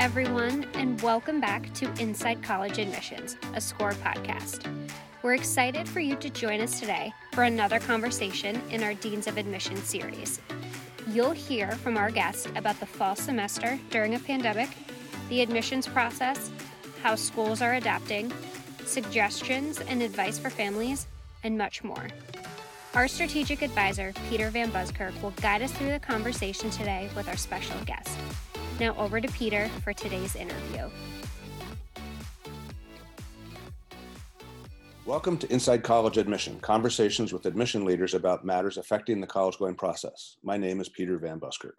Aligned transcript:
everyone, 0.00 0.64
and 0.72 0.98
welcome 1.02 1.42
back 1.42 1.70
to 1.74 1.84
Inside 2.00 2.42
College 2.42 2.78
Admissions, 2.78 3.36
a 3.52 3.60
SCORE 3.60 3.92
podcast. 3.92 4.66
We're 5.22 5.34
excited 5.34 5.86
for 5.86 6.00
you 6.00 6.16
to 6.16 6.30
join 6.30 6.62
us 6.62 6.80
today 6.80 7.12
for 7.32 7.44
another 7.44 7.78
conversation 7.78 8.62
in 8.70 8.82
our 8.82 8.94
Deans 8.94 9.26
of 9.26 9.36
Admission 9.36 9.76
series. 9.76 10.40
You'll 11.08 11.32
hear 11.32 11.72
from 11.72 11.98
our 11.98 12.10
guest 12.10 12.48
about 12.56 12.80
the 12.80 12.86
fall 12.86 13.14
semester 13.14 13.78
during 13.90 14.14
a 14.14 14.18
pandemic, 14.18 14.70
the 15.28 15.42
admissions 15.42 15.86
process, 15.86 16.50
how 17.02 17.14
schools 17.14 17.60
are 17.60 17.74
adapting, 17.74 18.32
suggestions 18.86 19.82
and 19.82 20.00
advice 20.00 20.38
for 20.38 20.48
families, 20.48 21.08
and 21.44 21.58
much 21.58 21.84
more. 21.84 22.08
Our 22.94 23.06
strategic 23.06 23.60
advisor, 23.60 24.14
Peter 24.30 24.48
Van 24.48 24.70
Buskirk, 24.70 25.22
will 25.22 25.34
guide 25.42 25.60
us 25.60 25.72
through 25.72 25.90
the 25.92 26.00
conversation 26.00 26.70
today 26.70 27.10
with 27.14 27.28
our 27.28 27.36
special 27.36 27.76
guest. 27.84 28.16
Now, 28.80 28.96
over 28.96 29.20
to 29.20 29.28
Peter 29.28 29.68
for 29.84 29.92
today's 29.92 30.34
interview. 30.34 30.88
Welcome 35.04 35.36
to 35.36 35.52
Inside 35.52 35.82
College 35.82 36.16
Admission, 36.16 36.58
conversations 36.60 37.30
with 37.30 37.44
admission 37.44 37.84
leaders 37.84 38.14
about 38.14 38.42
matters 38.42 38.78
affecting 38.78 39.20
the 39.20 39.26
college 39.26 39.58
going 39.58 39.74
process. 39.74 40.38
My 40.42 40.56
name 40.56 40.80
is 40.80 40.88
Peter 40.88 41.18
Van 41.18 41.38
Buskirk. 41.38 41.78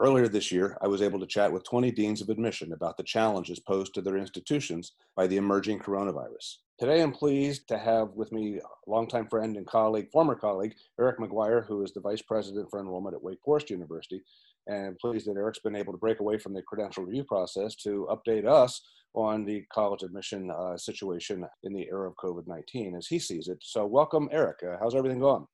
Earlier 0.00 0.26
this 0.26 0.50
year, 0.50 0.76
I 0.82 0.88
was 0.88 1.02
able 1.02 1.20
to 1.20 1.26
chat 1.26 1.52
with 1.52 1.62
20 1.62 1.92
deans 1.92 2.20
of 2.20 2.30
admission 2.30 2.72
about 2.72 2.96
the 2.96 3.04
challenges 3.04 3.60
posed 3.60 3.94
to 3.94 4.02
their 4.02 4.16
institutions 4.16 4.94
by 5.14 5.28
the 5.28 5.36
emerging 5.36 5.78
coronavirus. 5.78 6.56
Today, 6.80 7.00
I'm 7.00 7.12
pleased 7.12 7.68
to 7.68 7.78
have 7.78 8.10
with 8.14 8.32
me 8.32 8.60
longtime 8.88 9.28
friend 9.28 9.56
and 9.56 9.66
colleague, 9.66 10.10
former 10.12 10.36
colleague, 10.36 10.74
Eric 10.98 11.18
Maguire, 11.20 11.62
who 11.62 11.82
is 11.82 11.92
the 11.92 12.00
Vice 12.00 12.22
President 12.22 12.70
for 12.70 12.80
Enrollment 12.80 13.14
at 13.14 13.22
Wake 13.22 13.40
Forest 13.44 13.70
University. 13.70 14.22
And 14.68 14.98
pleased 14.98 15.26
that 15.26 15.36
Eric's 15.36 15.60
been 15.60 15.76
able 15.76 15.92
to 15.92 15.98
break 15.98 16.20
away 16.20 16.38
from 16.38 16.52
the 16.52 16.62
credential 16.62 17.04
review 17.04 17.24
process 17.24 17.74
to 17.76 18.06
update 18.10 18.46
us 18.46 18.80
on 19.14 19.44
the 19.44 19.64
college 19.72 20.02
admission 20.02 20.50
uh, 20.50 20.76
situation 20.76 21.44
in 21.62 21.72
the 21.72 21.86
era 21.90 22.08
of 22.08 22.14
COVID 22.16 22.46
19 22.46 22.94
as 22.94 23.06
he 23.06 23.18
sees 23.18 23.48
it. 23.48 23.58
So, 23.62 23.86
welcome, 23.86 24.28
Eric. 24.30 24.58
Uh, 24.62 24.76
how's 24.80 24.94
everything 24.94 25.20
going? 25.20 25.46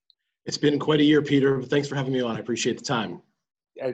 It's 0.46 0.58
been 0.58 0.78
quite 0.78 1.00
a 1.00 1.04
year, 1.04 1.22
Peter. 1.22 1.62
Thanks 1.62 1.88
for 1.88 1.94
having 1.94 2.12
me 2.12 2.20
on. 2.20 2.36
I 2.36 2.40
appreciate 2.40 2.78
the 2.78 2.84
time. 2.84 3.22
Uh, 3.82 3.92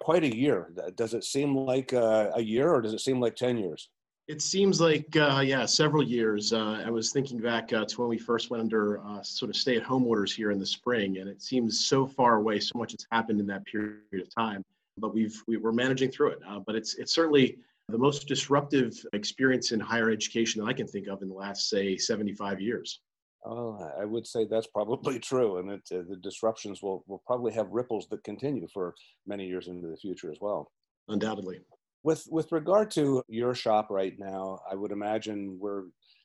quite 0.00 0.24
a 0.24 0.34
year. 0.34 0.70
Does 0.96 1.14
it 1.14 1.24
seem 1.24 1.56
like 1.56 1.92
uh, 1.92 2.30
a 2.34 2.42
year 2.42 2.70
or 2.70 2.82
does 2.82 2.92
it 2.92 3.00
seem 3.00 3.20
like 3.20 3.36
10 3.36 3.58
years? 3.58 3.90
It 4.26 4.40
seems 4.40 4.80
like, 4.80 5.14
uh, 5.16 5.42
yeah, 5.44 5.66
several 5.66 6.02
years. 6.02 6.54
Uh, 6.54 6.82
I 6.84 6.88
was 6.88 7.12
thinking 7.12 7.38
back 7.38 7.68
to 7.68 7.86
when 7.96 8.08
we 8.08 8.16
first 8.16 8.50
went 8.50 8.62
under 8.62 9.00
sort 9.22 9.50
of 9.50 9.56
stay 9.56 9.76
at 9.76 9.82
home 9.82 10.04
orders 10.06 10.34
here 10.34 10.50
in 10.50 10.58
the 10.58 10.66
spring, 10.66 11.18
and 11.18 11.28
it 11.28 11.42
seems 11.42 11.84
so 11.84 12.06
far 12.06 12.36
away. 12.36 12.58
So 12.58 12.78
much 12.78 12.92
has 12.92 13.06
happened 13.12 13.38
in 13.38 13.46
that 13.48 13.66
period 13.66 14.00
of 14.14 14.34
time, 14.34 14.64
but 14.96 15.12
we've, 15.12 15.42
we, 15.46 15.56
are 15.62 15.72
managing 15.72 16.10
through 16.10 16.30
it. 16.30 16.38
but 16.66 16.74
it's, 16.74 16.94
it's 16.94 17.12
certainly 17.12 17.58
the 17.88 17.98
most 17.98 18.26
disruptive 18.26 18.94
experience 19.12 19.72
in 19.72 19.80
higher 19.80 20.10
education 20.10 20.62
that 20.62 20.68
I 20.68 20.72
can 20.72 20.86
think 20.86 21.06
of 21.06 21.20
in 21.20 21.28
the 21.28 21.34
last, 21.34 21.68
say, 21.68 21.96
75 21.96 22.60
years. 22.60 23.00
Oh, 23.44 23.78
I 24.00 24.06
would 24.06 24.26
say 24.26 24.46
that's 24.46 24.66
probably 24.66 25.18
true, 25.20 25.58
and 25.58 25.70
it, 25.70 25.82
uh, 25.92 26.02
the 26.08 26.16
disruptions 26.16 26.82
will, 26.82 27.04
will 27.06 27.22
probably 27.26 27.52
have 27.52 27.68
ripples 27.70 28.06
that 28.08 28.24
continue 28.24 28.66
for 28.72 28.94
many 29.26 29.46
years 29.46 29.68
into 29.68 29.88
the 29.88 29.96
future 29.98 30.30
as 30.30 30.38
well. 30.40 30.70
Undoubtedly. 31.08 31.60
With 32.04 32.28
with 32.30 32.52
regard 32.52 32.90
to 32.92 33.24
your 33.28 33.54
shop 33.54 33.88
right 33.90 34.14
now, 34.18 34.60
I 34.70 34.74
would 34.74 34.92
imagine 34.92 35.56
we're 35.58 35.84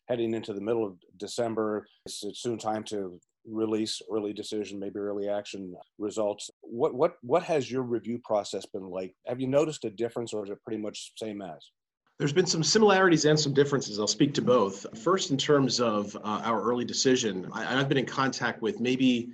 heading 0.09 0.33
into 0.33 0.53
the 0.53 0.61
middle 0.61 0.85
of 0.85 0.97
December. 1.17 1.87
It's, 2.05 2.23
it's 2.23 2.41
soon 2.41 2.57
time 2.59 2.83
to 2.85 3.19
release 3.45 4.01
early 4.11 4.33
decision, 4.33 4.77
maybe 4.77 4.99
early 4.99 5.29
action 5.29 5.73
results. 5.97 6.51
What 6.61 6.93
what 6.93 7.13
what 7.21 7.43
has 7.43 7.71
your 7.71 7.83
review 7.83 8.19
process 8.25 8.65
been 8.65 8.89
like? 8.89 9.15
Have 9.25 9.39
you 9.39 9.47
noticed 9.47 9.85
a 9.85 9.89
difference, 9.89 10.33
or 10.33 10.43
is 10.43 10.51
it 10.51 10.61
pretty 10.65 10.81
much 10.81 11.13
same 11.15 11.41
as? 11.41 11.71
There's 12.17 12.33
been 12.33 12.45
some 12.45 12.63
similarities 12.63 13.23
and 13.23 13.39
some 13.39 13.53
differences. 13.53 13.97
I'll 13.97 14.07
speak 14.07 14.33
to 14.33 14.41
both. 14.41 14.85
First, 14.99 15.31
in 15.31 15.37
terms 15.37 15.79
of 15.79 16.13
uh, 16.17 16.41
our 16.43 16.61
early 16.61 16.83
decision, 16.83 17.47
I, 17.53 17.79
I've 17.79 17.87
been 17.87 17.97
in 17.97 18.05
contact 18.05 18.61
with 18.61 18.81
maybe 18.81 19.29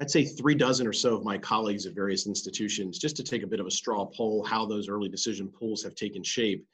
I'd 0.00 0.10
say 0.10 0.24
three 0.24 0.54
dozen 0.54 0.86
or 0.86 0.92
so 0.94 1.14
of 1.14 1.24
my 1.24 1.36
colleagues 1.36 1.84
at 1.84 1.94
various 1.94 2.26
institutions 2.26 2.98
just 2.98 3.16
to 3.16 3.22
take 3.22 3.42
a 3.42 3.46
bit 3.46 3.60
of 3.60 3.66
a 3.66 3.70
straw 3.70 4.06
poll 4.06 4.42
how 4.44 4.64
those 4.64 4.88
early 4.88 5.10
decision 5.10 5.48
pools 5.48 5.82
have 5.82 5.94
taken 5.94 6.22
shape. 6.22 6.66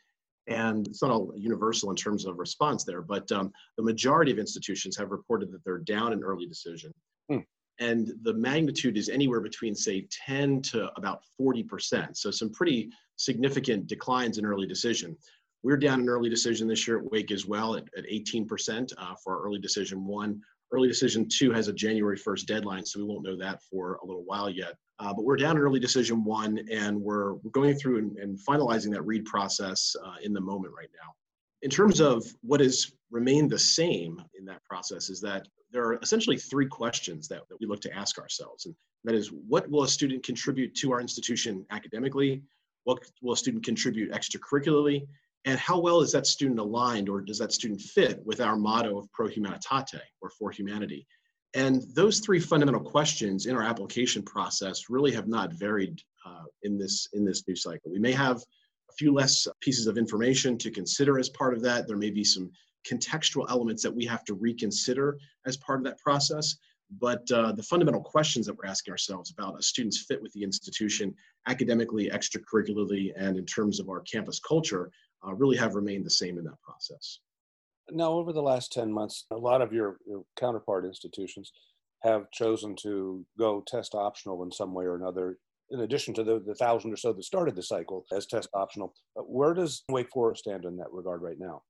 And 0.46 0.86
it's 0.86 1.02
not 1.02 1.10
all 1.10 1.32
universal 1.36 1.90
in 1.90 1.96
terms 1.96 2.24
of 2.24 2.38
response 2.38 2.84
there, 2.84 3.02
but 3.02 3.30
um, 3.32 3.52
the 3.76 3.82
majority 3.82 4.30
of 4.30 4.38
institutions 4.38 4.96
have 4.96 5.10
reported 5.10 5.50
that 5.50 5.64
they're 5.64 5.78
down 5.78 6.12
in 6.12 6.22
early 6.22 6.46
decision. 6.46 6.94
Hmm. 7.28 7.38
And 7.80 8.12
the 8.22 8.32
magnitude 8.32 8.96
is 8.96 9.08
anywhere 9.08 9.40
between, 9.40 9.74
say, 9.74 10.06
10 10.24 10.62
to 10.62 10.92
about 10.96 11.22
40%. 11.40 12.16
So, 12.16 12.30
some 12.30 12.50
pretty 12.52 12.90
significant 13.16 13.88
declines 13.88 14.38
in 14.38 14.46
early 14.46 14.68
decision. 14.68 15.16
We're 15.64 15.76
down 15.76 16.00
in 16.00 16.08
early 16.08 16.30
decision 16.30 16.68
this 16.68 16.86
year 16.86 16.98
at 16.98 17.10
Wake 17.10 17.32
as 17.32 17.44
well 17.44 17.74
at, 17.74 17.84
at 17.98 18.04
18% 18.04 18.92
uh, 18.96 19.14
for 19.22 19.36
our 19.36 19.42
early 19.44 19.58
decision 19.58 20.06
one. 20.06 20.40
Early 20.72 20.88
decision 20.88 21.28
two 21.28 21.52
has 21.52 21.68
a 21.68 21.72
January 21.72 22.18
1st 22.18 22.46
deadline, 22.46 22.84
so 22.84 22.98
we 22.98 23.06
won't 23.06 23.24
know 23.24 23.36
that 23.36 23.62
for 23.70 23.98
a 24.02 24.06
little 24.06 24.24
while 24.24 24.50
yet. 24.50 24.74
Uh, 24.98 25.12
but 25.12 25.24
we're 25.24 25.36
down 25.36 25.56
in 25.56 25.62
early 25.62 25.78
decision 25.78 26.24
one, 26.24 26.58
and 26.70 27.00
we're, 27.00 27.34
we're 27.34 27.50
going 27.52 27.76
through 27.76 27.98
and, 27.98 28.16
and 28.18 28.38
finalizing 28.38 28.90
that 28.92 29.02
read 29.02 29.24
process 29.24 29.94
uh, 30.04 30.14
in 30.22 30.32
the 30.32 30.40
moment 30.40 30.74
right 30.76 30.90
now. 31.02 31.12
In 31.62 31.70
terms 31.70 32.00
of 32.00 32.24
what 32.42 32.60
has 32.60 32.92
remained 33.10 33.50
the 33.50 33.58
same 33.58 34.20
in 34.38 34.44
that 34.46 34.64
process, 34.64 35.08
is 35.08 35.20
that 35.20 35.46
there 35.70 35.84
are 35.84 35.98
essentially 36.02 36.36
three 36.36 36.66
questions 36.66 37.28
that, 37.28 37.42
that 37.48 37.56
we 37.60 37.66
look 37.66 37.80
to 37.82 37.94
ask 37.94 38.18
ourselves. 38.18 38.66
And 38.66 38.74
that 39.04 39.14
is, 39.14 39.28
what 39.28 39.68
will 39.70 39.82
a 39.82 39.88
student 39.88 40.24
contribute 40.24 40.74
to 40.76 40.92
our 40.92 41.00
institution 41.00 41.64
academically? 41.70 42.42
What 42.84 42.98
will 43.22 43.34
a 43.34 43.36
student 43.36 43.64
contribute 43.64 44.12
extracurricularly? 44.12 45.06
And 45.46 45.60
how 45.60 45.78
well 45.78 46.00
is 46.00 46.10
that 46.12 46.26
student 46.26 46.58
aligned 46.58 47.08
or 47.08 47.20
does 47.20 47.38
that 47.38 47.52
student 47.52 47.80
fit 47.80 48.20
with 48.26 48.40
our 48.40 48.56
motto 48.56 48.98
of 48.98 49.10
pro 49.12 49.28
humanitate 49.28 50.00
or 50.20 50.28
for 50.30 50.50
humanity? 50.50 51.06
And 51.54 51.82
those 51.94 52.18
three 52.18 52.40
fundamental 52.40 52.82
questions 52.82 53.46
in 53.46 53.54
our 53.54 53.62
application 53.62 54.22
process 54.22 54.90
really 54.90 55.12
have 55.12 55.28
not 55.28 55.54
varied 55.54 56.02
uh, 56.26 56.44
in 56.64 56.76
this 56.76 57.08
in 57.12 57.24
this 57.24 57.46
new 57.46 57.54
cycle. 57.54 57.92
We 57.92 58.00
may 58.00 58.12
have 58.12 58.38
a 58.90 58.92
few 58.98 59.12
less 59.14 59.46
pieces 59.60 59.86
of 59.86 59.96
information 59.96 60.58
to 60.58 60.70
consider 60.70 61.18
as 61.18 61.28
part 61.30 61.54
of 61.54 61.62
that. 61.62 61.86
There 61.86 61.96
may 61.96 62.10
be 62.10 62.24
some 62.24 62.50
contextual 62.86 63.46
elements 63.48 63.82
that 63.84 63.94
we 63.94 64.04
have 64.04 64.24
to 64.24 64.34
reconsider 64.34 65.16
as 65.46 65.56
part 65.56 65.78
of 65.78 65.84
that 65.84 65.98
process. 65.98 66.56
But 67.00 67.28
uh, 67.32 67.52
the 67.52 67.64
fundamental 67.64 68.00
questions 68.00 68.46
that 68.46 68.56
we're 68.56 68.70
asking 68.70 68.92
ourselves 68.92 69.32
about 69.32 69.58
a 69.58 69.62
student's 69.62 70.04
fit 70.06 70.22
with 70.22 70.32
the 70.34 70.44
institution 70.44 71.14
academically 71.48 72.10
extracurricularly 72.10 73.12
and 73.16 73.36
in 73.36 73.44
terms 73.44 73.80
of 73.80 73.88
our 73.88 74.00
campus 74.00 74.38
culture 74.38 74.90
uh, 75.26 75.34
really 75.34 75.56
have 75.56 75.74
remained 75.74 76.04
the 76.04 76.10
same 76.10 76.38
in 76.38 76.44
that 76.44 76.60
process. 76.62 77.20
Now, 77.90 78.12
over 78.12 78.32
the 78.32 78.42
last 78.42 78.72
10 78.72 78.92
months, 78.92 79.26
a 79.30 79.36
lot 79.36 79.62
of 79.62 79.72
your, 79.72 79.98
your 80.06 80.24
counterpart 80.38 80.84
institutions 80.84 81.52
have 82.02 82.30
chosen 82.30 82.74
to 82.82 83.24
go 83.38 83.62
test 83.66 83.94
optional 83.94 84.42
in 84.42 84.50
some 84.50 84.74
way 84.74 84.84
or 84.84 84.96
another, 84.96 85.38
in 85.70 85.80
addition 85.80 86.12
to 86.14 86.24
the, 86.24 86.40
the 86.40 86.54
thousand 86.54 86.92
or 86.92 86.96
so 86.96 87.12
that 87.12 87.24
started 87.24 87.54
the 87.54 87.62
cycle 87.62 88.04
as 88.12 88.26
test 88.26 88.48
optional. 88.54 88.94
Where 89.14 89.54
does 89.54 89.84
Wake 89.88 90.10
Forest 90.12 90.42
stand 90.44 90.64
in 90.64 90.76
that 90.78 90.92
regard 90.92 91.22
right 91.22 91.38
now? 91.38 91.62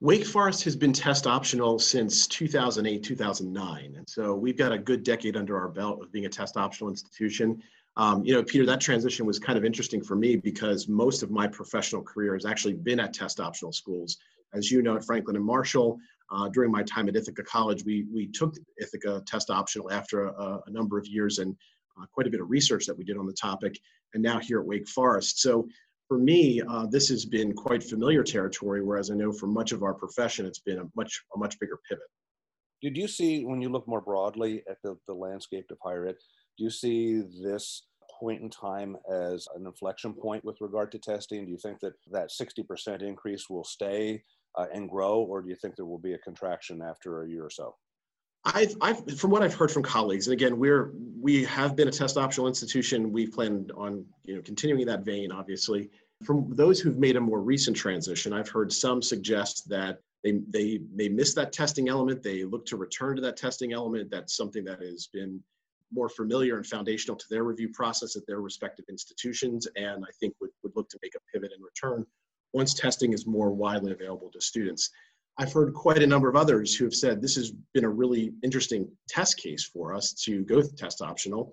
Wake 0.00 0.26
Forest 0.26 0.64
has 0.64 0.76
been 0.76 0.92
test 0.92 1.26
optional 1.26 1.78
since 1.78 2.26
2008, 2.26 3.02
2009. 3.02 3.94
And 3.96 4.08
so 4.08 4.34
we've 4.34 4.58
got 4.58 4.72
a 4.72 4.78
good 4.78 5.02
decade 5.02 5.36
under 5.36 5.58
our 5.58 5.68
belt 5.68 6.02
of 6.02 6.12
being 6.12 6.26
a 6.26 6.28
test 6.28 6.56
optional 6.56 6.90
institution. 6.90 7.62
Um, 7.96 8.24
you 8.24 8.34
know, 8.34 8.42
Peter, 8.42 8.66
that 8.66 8.80
transition 8.80 9.24
was 9.24 9.38
kind 9.38 9.56
of 9.56 9.64
interesting 9.64 10.02
for 10.02 10.16
me 10.16 10.36
because 10.36 10.88
most 10.88 11.22
of 11.22 11.30
my 11.30 11.46
professional 11.46 12.02
career 12.02 12.34
has 12.34 12.44
actually 12.44 12.74
been 12.74 12.98
at 12.98 13.12
test 13.12 13.38
optional 13.40 13.72
schools. 13.72 14.16
As 14.52 14.70
you 14.70 14.82
know, 14.82 14.96
at 14.96 15.04
Franklin 15.04 15.36
and 15.36 15.44
Marshall, 15.44 15.98
uh, 16.30 16.48
during 16.48 16.72
my 16.72 16.82
time 16.82 17.08
at 17.08 17.16
Ithaca 17.16 17.42
College, 17.44 17.84
we, 17.84 18.06
we 18.12 18.26
took 18.28 18.56
Ithaca 18.78 19.22
test 19.26 19.50
optional 19.50 19.92
after 19.92 20.26
a, 20.26 20.60
a 20.66 20.70
number 20.70 20.98
of 20.98 21.06
years 21.06 21.38
and 21.38 21.54
uh, 22.00 22.06
quite 22.12 22.26
a 22.26 22.30
bit 22.30 22.40
of 22.40 22.50
research 22.50 22.86
that 22.86 22.96
we 22.96 23.04
did 23.04 23.16
on 23.16 23.26
the 23.26 23.32
topic, 23.32 23.78
and 24.14 24.22
now 24.22 24.40
here 24.40 24.58
at 24.60 24.66
Wake 24.66 24.88
Forest. 24.88 25.40
So 25.40 25.68
for 26.08 26.18
me, 26.18 26.60
uh, 26.68 26.86
this 26.86 27.08
has 27.08 27.24
been 27.24 27.52
quite 27.52 27.82
familiar 27.82 28.24
territory, 28.24 28.82
whereas 28.82 29.10
I 29.10 29.14
know 29.14 29.32
for 29.32 29.46
much 29.46 29.70
of 29.70 29.82
our 29.84 29.94
profession, 29.94 30.44
it's 30.46 30.58
been 30.58 30.78
a 30.78 30.84
much, 30.96 31.22
a 31.34 31.38
much 31.38 31.58
bigger 31.60 31.78
pivot. 31.88 32.04
Did 32.82 32.96
you 32.96 33.06
see, 33.06 33.44
when 33.44 33.62
you 33.62 33.68
look 33.68 33.86
more 33.86 34.00
broadly 34.00 34.62
at 34.68 34.78
the, 34.82 34.96
the 35.06 35.14
landscape 35.14 35.66
of 35.70 35.78
higher 35.82 36.08
ed, 36.08 36.16
do 36.56 36.64
you 36.64 36.70
see 36.70 37.22
this 37.42 37.86
point 38.18 38.42
in 38.42 38.50
time 38.50 38.96
as 39.10 39.48
an 39.56 39.66
inflection 39.66 40.14
point 40.14 40.44
with 40.44 40.60
regard 40.60 40.92
to 40.92 40.98
testing? 40.98 41.44
Do 41.44 41.50
you 41.50 41.58
think 41.58 41.80
that 41.80 41.94
that 42.10 42.30
60% 42.30 43.02
increase 43.02 43.50
will 43.50 43.64
stay 43.64 44.22
uh, 44.56 44.66
and 44.72 44.88
grow, 44.88 45.20
or 45.20 45.42
do 45.42 45.48
you 45.48 45.56
think 45.56 45.76
there 45.76 45.86
will 45.86 45.98
be 45.98 46.14
a 46.14 46.18
contraction 46.18 46.80
after 46.80 47.22
a 47.22 47.28
year 47.28 47.44
or 47.44 47.50
so? 47.50 47.74
I've, 48.44 48.76
I've, 48.80 49.18
from 49.18 49.30
what 49.30 49.42
I've 49.42 49.54
heard 49.54 49.70
from 49.70 49.82
colleagues, 49.82 50.26
and 50.26 50.34
again, 50.34 50.58
we're 50.58 50.92
we 51.20 51.44
have 51.44 51.74
been 51.74 51.88
a 51.88 51.90
test 51.90 52.18
optional 52.18 52.46
institution. 52.46 53.10
We've 53.10 53.32
planned 53.32 53.72
on 53.74 54.04
you 54.24 54.36
know 54.36 54.42
continuing 54.42 54.86
that 54.86 55.04
vein, 55.04 55.32
obviously. 55.32 55.90
From 56.24 56.50
those 56.50 56.78
who've 56.78 56.98
made 56.98 57.16
a 57.16 57.20
more 57.20 57.40
recent 57.40 57.76
transition, 57.76 58.34
I've 58.34 58.48
heard 58.48 58.70
some 58.70 59.00
suggest 59.00 59.66
that 59.70 60.00
they 60.22 60.40
they 60.50 60.80
they 60.94 61.08
miss 61.08 61.32
that 61.34 61.52
testing 61.52 61.88
element. 61.88 62.22
They 62.22 62.44
look 62.44 62.66
to 62.66 62.76
return 62.76 63.16
to 63.16 63.22
that 63.22 63.38
testing 63.38 63.72
element. 63.72 64.10
That's 64.10 64.36
something 64.36 64.62
that 64.64 64.82
has 64.82 65.06
been 65.06 65.42
more 65.94 66.08
familiar 66.08 66.56
and 66.56 66.66
foundational 66.66 67.16
to 67.16 67.26
their 67.30 67.44
review 67.44 67.70
process 67.72 68.16
at 68.16 68.26
their 68.26 68.40
respective 68.40 68.84
institutions, 68.88 69.66
and 69.76 70.04
I 70.04 70.12
think 70.20 70.34
would, 70.40 70.50
would 70.62 70.72
look 70.74 70.88
to 70.90 70.98
make 71.02 71.14
a 71.14 71.20
pivot 71.32 71.52
and 71.54 71.64
return 71.64 72.04
once 72.52 72.72
testing 72.72 73.12
is 73.12 73.26
more 73.26 73.50
widely 73.50 73.92
available 73.92 74.30
to 74.30 74.40
students. 74.40 74.90
I've 75.38 75.52
heard 75.52 75.74
quite 75.74 76.02
a 76.02 76.06
number 76.06 76.28
of 76.28 76.36
others 76.36 76.74
who 76.74 76.84
have 76.84 76.94
said 76.94 77.20
this 77.20 77.34
has 77.34 77.50
been 77.74 77.84
a 77.84 77.88
really 77.88 78.32
interesting 78.44 78.88
test 79.08 79.36
case 79.36 79.64
for 79.64 79.92
us 79.92 80.12
to 80.24 80.44
go 80.44 80.62
test 80.62 81.02
optional, 81.02 81.52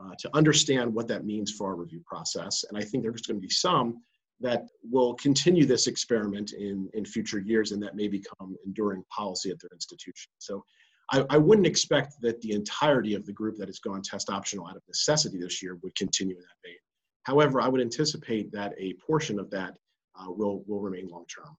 uh, 0.00 0.14
to 0.18 0.30
understand 0.34 0.92
what 0.92 1.06
that 1.08 1.26
means 1.26 1.52
for 1.52 1.68
our 1.68 1.76
review 1.76 2.02
process. 2.06 2.64
And 2.68 2.78
I 2.78 2.82
think 2.82 3.02
there's 3.02 3.22
going 3.22 3.36
to 3.36 3.46
be 3.46 3.50
some 3.50 4.02
that 4.40 4.66
will 4.90 5.14
continue 5.14 5.66
this 5.66 5.86
experiment 5.86 6.52
in, 6.54 6.88
in 6.94 7.04
future 7.04 7.38
years 7.38 7.72
and 7.72 7.82
that 7.82 7.94
may 7.94 8.08
become 8.08 8.56
enduring 8.64 9.04
policy 9.14 9.50
at 9.50 9.60
their 9.60 9.70
institution. 9.74 10.32
So 10.38 10.64
I, 11.10 11.24
I 11.30 11.38
wouldn't 11.38 11.66
expect 11.66 12.20
that 12.22 12.40
the 12.40 12.52
entirety 12.52 13.14
of 13.14 13.26
the 13.26 13.32
group 13.32 13.56
that 13.58 13.68
has 13.68 13.78
gone 13.78 14.02
test 14.02 14.30
optional 14.30 14.66
out 14.66 14.76
of 14.76 14.82
necessity 14.88 15.38
this 15.38 15.62
year 15.62 15.78
would 15.82 15.94
continue 15.94 16.36
in 16.36 16.42
that 16.42 16.68
vein. 16.68 16.76
However, 17.24 17.60
I 17.60 17.68
would 17.68 17.80
anticipate 17.80 18.52
that 18.52 18.74
a 18.78 18.94
portion 18.94 19.38
of 19.38 19.50
that 19.50 19.76
uh, 20.18 20.30
will, 20.30 20.64
will 20.66 20.80
remain 20.80 21.08
long 21.08 21.24
term 21.26 21.56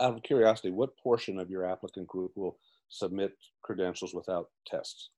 out 0.00 0.14
of 0.14 0.22
curiosity, 0.22 0.70
what 0.70 0.96
portion 0.96 1.38
of 1.38 1.50
your 1.50 1.64
applicant 1.64 2.06
group 2.06 2.32
will 2.34 2.58
submit 2.88 3.32
credentials 3.62 4.14
without 4.14 4.48
tests? 4.66 5.10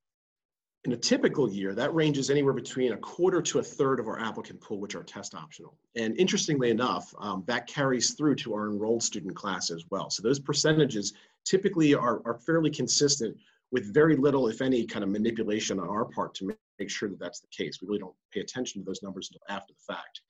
In 0.85 0.93
a 0.93 0.97
typical 0.97 1.51
year, 1.51 1.75
that 1.75 1.93
ranges 1.95 2.31
anywhere 2.31 2.53
between 2.53 2.93
a 2.93 2.97
quarter 2.97 3.43
to 3.43 3.59
a 3.59 3.63
third 3.63 3.99
of 3.99 4.07
our 4.07 4.21
applicant 4.21 4.61
pool, 4.61 4.79
which 4.79 4.95
are 4.95 5.03
test 5.03 5.35
optional. 5.35 5.77
And 5.97 6.17
interestingly 6.17 6.71
enough, 6.71 7.13
um, 7.19 7.43
that 7.47 7.67
carries 7.67 8.15
through 8.15 8.37
to 8.37 8.55
our 8.55 8.71
enrolled 8.71 9.03
student 9.03 9.35
class 9.35 9.71
as 9.71 9.85
well. 9.91 10.11
So 10.11 10.23
those 10.23 10.39
percentages 10.39 11.15
typically 11.45 11.95
are, 11.95 12.23
are 12.25 12.39
fairly 12.39 12.71
consistent 12.71 13.37
with 13.73 13.93
very 13.93 14.17
little, 14.17 14.49
if 14.49 14.61
any, 14.61 14.87
kind 14.87 15.03
of 15.03 15.11
manipulation 15.11 15.81
on 15.81 15.89
our 15.89 16.05
part 16.05 16.35
to 16.35 16.47
make, 16.47 16.91
sure 16.91 17.09
that 17.09 17.19
that's 17.19 17.41
the 17.41 17.49
case. 17.51 17.79
We 17.81 17.89
really 17.89 18.01
don't 18.01 18.15
pay 18.33 18.41
attention 18.41 18.81
to 18.81 18.85
those 18.85 19.03
numbers 19.03 19.31
until 19.31 19.57
after 19.57 19.73
the 19.73 19.95
fact. 19.95 20.21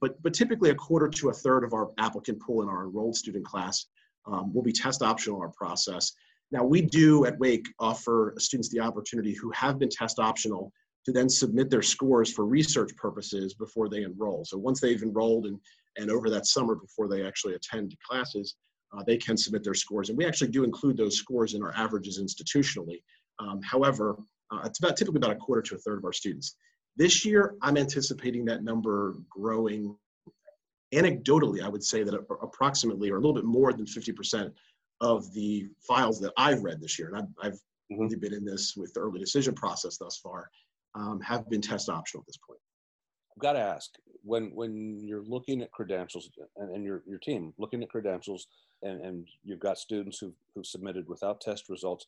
But, 0.00 0.22
but 0.22 0.34
typically 0.34 0.70
a 0.70 0.74
quarter 0.74 1.08
to 1.08 1.30
a 1.30 1.32
third 1.32 1.64
of 1.64 1.72
our 1.72 1.90
applicant 1.98 2.40
pool 2.40 2.62
in 2.62 2.68
our 2.68 2.84
enrolled 2.84 3.16
student 3.16 3.44
class 3.44 3.86
um, 4.26 4.52
will 4.54 4.62
be 4.62 4.72
test 4.72 5.02
optional 5.02 5.36
in 5.36 5.42
our 5.42 5.52
process. 5.56 6.12
Now 6.52 6.64
we 6.64 6.80
do 6.80 7.26
at 7.26 7.38
Wake 7.38 7.66
offer 7.80 8.34
students 8.38 8.68
the 8.68 8.80
opportunity 8.80 9.32
who 9.34 9.50
have 9.50 9.78
been 9.78 9.88
test 9.88 10.18
optional 10.18 10.72
to 11.06 11.12
then 11.12 11.28
submit 11.28 11.70
their 11.70 11.82
scores 11.82 12.32
for 12.32 12.44
research 12.44 12.94
purposes 12.96 13.54
before 13.54 13.88
they 13.88 14.02
enroll. 14.02 14.44
So 14.44 14.58
once 14.58 14.80
they've 14.80 15.02
enrolled 15.02 15.46
and, 15.46 15.58
and 15.96 16.10
over 16.10 16.30
that 16.30 16.46
summer 16.46 16.74
before 16.74 17.08
they 17.08 17.24
actually 17.24 17.54
attend 17.54 17.96
classes, 18.08 18.56
uh, 18.96 19.02
they 19.04 19.16
can 19.16 19.36
submit 19.36 19.64
their 19.64 19.74
scores. 19.74 20.08
And 20.08 20.18
we 20.18 20.26
actually 20.26 20.50
do 20.50 20.64
include 20.64 20.96
those 20.96 21.16
scores 21.16 21.54
in 21.54 21.62
our 21.62 21.74
averages 21.76 22.20
institutionally. 22.20 23.02
Um, 23.38 23.60
however, 23.62 24.16
uh, 24.50 24.60
it's 24.64 24.78
about 24.78 24.96
typically 24.96 25.18
about 25.18 25.32
a 25.32 25.36
quarter 25.36 25.62
to 25.62 25.74
a 25.74 25.78
third 25.78 25.98
of 25.98 26.04
our 26.04 26.12
students. 26.12 26.56
This 26.96 27.24
year, 27.24 27.56
I'm 27.62 27.76
anticipating 27.76 28.44
that 28.46 28.64
number 28.64 29.16
growing 29.28 29.96
anecdotally, 30.94 31.62
I 31.62 31.68
would 31.68 31.84
say 31.84 32.02
that 32.04 32.14
approximately 32.14 33.10
or 33.10 33.16
a 33.16 33.20
little 33.20 33.34
bit 33.34 33.44
more 33.44 33.72
than 33.72 33.86
50% 33.86 34.52
of 35.00 35.32
the 35.34 35.68
files 35.86 36.20
that 36.20 36.32
I've 36.36 36.62
read 36.62 36.80
this 36.80 36.98
year, 36.98 37.08
and 37.08 37.18
I've, 37.18 37.46
I've 37.46 37.54
mm-hmm. 37.54 38.02
only 38.02 38.16
been 38.16 38.32
in 38.32 38.44
this 38.44 38.74
with 38.76 38.94
the 38.94 39.00
early 39.00 39.18
decision 39.18 39.54
process 39.54 39.98
thus 39.98 40.18
far, 40.18 40.48
um, 40.94 41.20
have 41.20 41.48
been 41.50 41.60
test 41.60 41.88
optional 41.90 42.22
at 42.22 42.26
this 42.26 42.38
point. 42.38 42.60
I've 43.36 43.42
got 43.42 43.52
to 43.52 43.60
ask 43.60 43.90
when 44.22 44.50
when 44.54 45.00
you're 45.04 45.24
looking 45.24 45.62
at 45.62 45.70
credentials 45.70 46.30
and, 46.56 46.74
and 46.74 46.84
your 46.84 47.02
your 47.06 47.18
team 47.18 47.52
looking 47.58 47.82
at 47.82 47.90
credentials 47.90 48.46
and, 48.82 49.00
and 49.04 49.28
you've 49.44 49.60
got 49.60 49.78
students 49.78 50.18
who've, 50.18 50.34
who've 50.54 50.66
submitted 50.66 51.08
without 51.08 51.40
test 51.40 51.68
results, 51.68 52.06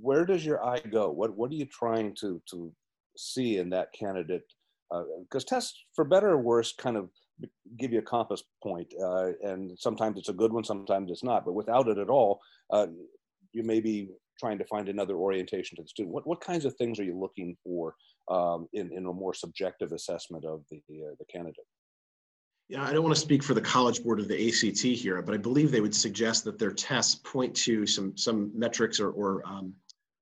where 0.00 0.24
does 0.24 0.44
your 0.44 0.64
eye 0.64 0.80
go? 0.80 1.10
What 1.10 1.36
what 1.36 1.50
are 1.50 1.54
you 1.54 1.66
trying 1.66 2.14
to 2.20 2.40
to 2.50 2.72
see 3.16 3.58
in 3.58 3.70
that 3.70 3.92
candidate? 3.92 4.44
Because 4.90 5.44
uh, 5.44 5.48
tests, 5.48 5.84
for 5.94 6.04
better 6.04 6.30
or 6.30 6.38
worse, 6.38 6.72
kind 6.72 6.96
of 6.96 7.10
give 7.78 7.92
you 7.92 8.00
a 8.00 8.02
compass 8.02 8.42
point, 8.62 8.92
uh, 9.02 9.28
and 9.42 9.78
sometimes 9.78 10.18
it's 10.18 10.28
a 10.28 10.34
good 10.34 10.52
one, 10.52 10.64
sometimes 10.64 11.10
it's 11.10 11.24
not. 11.24 11.44
But 11.44 11.54
without 11.54 11.88
it 11.88 11.98
at 11.98 12.10
all, 12.10 12.40
uh, 12.70 12.88
you 13.52 13.62
may 13.62 13.80
be 13.80 14.08
trying 14.40 14.58
to 14.58 14.64
find 14.64 14.88
another 14.88 15.14
orientation 15.14 15.76
to 15.76 15.82
the 15.82 15.88
student. 15.88 16.14
What 16.14 16.26
what 16.26 16.40
kinds 16.40 16.64
of 16.64 16.74
things 16.74 16.98
are 16.98 17.04
you 17.04 17.16
looking 17.18 17.56
for 17.62 17.94
um, 18.28 18.66
in 18.72 18.90
in 18.92 19.06
a 19.06 19.12
more 19.12 19.34
subjective 19.34 19.92
assessment 19.92 20.44
of 20.44 20.64
the 20.70 20.78
uh, 20.78 21.14
the 21.18 21.26
candidate? 21.26 21.66
Yeah, 22.68 22.84
I 22.84 22.92
don't 22.92 23.02
want 23.02 23.14
to 23.16 23.20
speak 23.20 23.42
for 23.42 23.54
the 23.54 23.60
College 23.60 24.02
Board 24.04 24.20
of 24.20 24.28
the 24.28 24.48
ACT 24.48 24.80
here, 24.80 25.20
but 25.22 25.34
I 25.34 25.38
believe 25.38 25.72
they 25.72 25.80
would 25.80 25.94
suggest 25.94 26.44
that 26.44 26.58
their 26.58 26.70
tests 26.70 27.16
point 27.16 27.54
to 27.56 27.86
some 27.86 28.16
some 28.16 28.50
metrics 28.56 29.00
or, 29.00 29.10
or 29.10 29.42
um, 29.46 29.74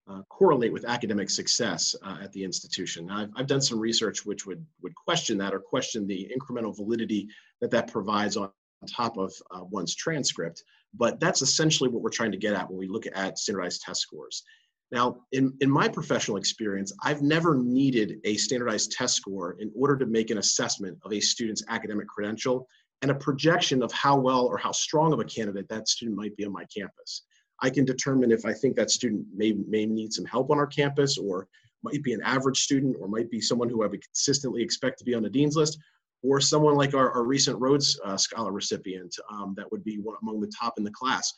uh, 0.09 0.23
correlate 0.31 0.73
with 0.73 0.87
academic 0.87 1.29
success 1.29 1.95
uh, 2.03 2.17
at 2.23 2.33
the 2.33 2.43
institution. 2.43 3.07
Now, 3.07 3.19
I've, 3.19 3.31
I've, 3.37 3.47
done 3.47 3.61
some 3.61 3.79
research 3.79 4.25
which 4.25 4.47
would, 4.47 4.65
would 4.83 4.95
question 4.95 5.37
that 5.37 5.53
or 5.53 5.61
question 5.61 6.07
the 6.07 6.31
incremental 6.35 6.75
validity 6.75 7.29
that 7.61 7.71
that 7.73 7.93
provides 7.93 8.37
on 8.37 8.51
top 8.87 9.19
of 9.19 9.33
uh, 9.51 9.65
one's 9.65 9.95
transcript, 9.95 10.63
but 10.95 11.21
that's 11.21 11.43
essentially 11.43 11.89
what 11.89 12.03
we're 12.03 12.11
trying 12.11 12.33
to 12.33 12.39
get 12.39 12.55
at 12.55 12.69
when 12.69 12.79
we 12.79 12.89
look 12.89 13.05
at 13.13 13.39
standardized 13.39 13.83
test 13.83 14.01
scores. 14.01 14.43
Now, 14.91 15.19
in, 15.33 15.53
in 15.61 15.71
my 15.71 15.87
professional 15.87 16.39
experience, 16.39 16.93
I've 17.03 17.21
never 17.21 17.59
needed 17.59 18.21
a 18.25 18.37
standardized 18.37 18.93
test 18.93 19.17
score 19.17 19.57
in 19.61 19.71
order 19.77 19.99
to 19.99 20.07
make 20.07 20.31
an 20.31 20.39
assessment 20.39 20.99
of 21.05 21.13
a 21.13 21.21
student's 21.21 21.63
academic 21.69 22.09
credential 22.09 22.67
and 23.03 23.11
a 23.11 23.15
projection 23.15 23.83
of 23.83 23.93
how 23.93 24.19
well 24.19 24.47
or 24.47 24.57
how 24.57 24.73
strong 24.73 25.13
of 25.13 25.21
a 25.21 25.25
candidate 25.25 25.69
that 25.69 25.89
student 25.89 26.17
might 26.17 26.35
be 26.37 26.45
on 26.45 26.53
my 26.53 26.65
campus. 26.75 27.25
I 27.61 27.71
can 27.71 27.85
determine 27.85 28.33
if 28.33 28.47
I 28.47 28.55
think 28.55 28.77
that 28.77 28.91
student 28.91 29.27
may, 29.35 29.53
may 29.69 29.85
need 29.85 30.13
some 30.13 30.25
help 30.25 30.51
on 30.51 30.59
our 30.59 30.67
campus 30.67 31.19
or 31.19 31.49
might 31.83 32.03
be 32.03 32.13
an 32.13 32.23
average 32.23 32.61
student 32.61 32.97
or 32.99 33.09
might 33.09 33.31
be 33.31 33.41
someone 33.41 33.69
who 33.69 33.85
I 33.85 33.89
would 33.89 34.03
consistently 34.03 34.63
expect 34.63 34.99
to 34.99 35.05
be 35.05 35.15
on 35.15 35.23
the 35.23 35.31
dean's 35.31 35.57
list 35.57 35.79
or 36.23 36.41
someone 36.41 36.75
like 36.75 36.95
our, 36.95 37.13
our 37.13 37.25
recent 37.25 37.59
Rhodes 37.61 37.99
uh, 38.05 38.17
Scholar 38.17 38.53
recipient 38.53 39.15
um, 39.31 39.55
that 39.57 39.71
would 39.71 39.85
be 39.85 39.99
one 39.99 40.17
among 40.23 40.41
the 40.41 40.51
top 40.59 40.75
in 40.79 40.85
the 40.85 40.91
class. 40.91 41.33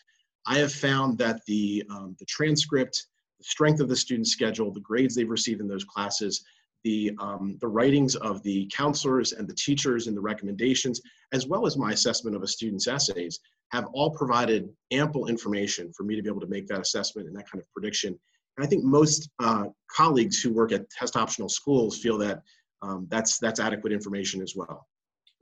I 0.46 0.58
have 0.58 0.72
found 0.72 1.18
that 1.18 1.40
the, 1.46 1.84
um, 1.90 2.16
the 2.18 2.24
transcript, 2.24 3.06
the 3.38 3.44
strength 3.44 3.80
of 3.80 3.88
the 3.88 3.96
student 3.96 4.26
schedule, 4.26 4.72
the 4.72 4.80
grades 4.80 5.14
they've 5.14 5.28
received 5.28 5.60
in 5.60 5.68
those 5.68 5.84
classes, 5.84 6.44
the, 6.82 7.12
um, 7.20 7.58
the 7.60 7.68
writings 7.68 8.16
of 8.16 8.42
the 8.42 8.70
counselors 8.74 9.32
and 9.32 9.46
the 9.46 9.54
teachers 9.54 10.06
and 10.06 10.16
the 10.16 10.20
recommendations, 10.20 11.00
as 11.32 11.46
well 11.46 11.66
as 11.66 11.76
my 11.76 11.92
assessment 11.92 12.34
of 12.34 12.42
a 12.42 12.48
student's 12.48 12.88
essays, 12.88 13.38
have 13.72 13.86
all 13.92 14.10
provided 14.10 14.68
ample 14.90 15.26
information 15.26 15.92
for 15.92 16.04
me 16.04 16.16
to 16.16 16.22
be 16.22 16.28
able 16.28 16.40
to 16.40 16.46
make 16.46 16.66
that 16.66 16.80
assessment 16.80 17.28
and 17.28 17.36
that 17.36 17.48
kind 17.50 17.62
of 17.62 17.70
prediction. 17.72 18.18
And 18.56 18.66
I 18.66 18.68
think 18.68 18.82
most 18.82 19.30
uh, 19.38 19.66
colleagues 19.94 20.40
who 20.40 20.52
work 20.52 20.72
at 20.72 20.88
test 20.90 21.16
optional 21.16 21.48
schools 21.48 21.98
feel 21.98 22.18
that 22.18 22.42
um, 22.82 23.06
that's, 23.10 23.38
that's 23.38 23.60
adequate 23.60 23.92
information 23.92 24.42
as 24.42 24.54
well. 24.56 24.86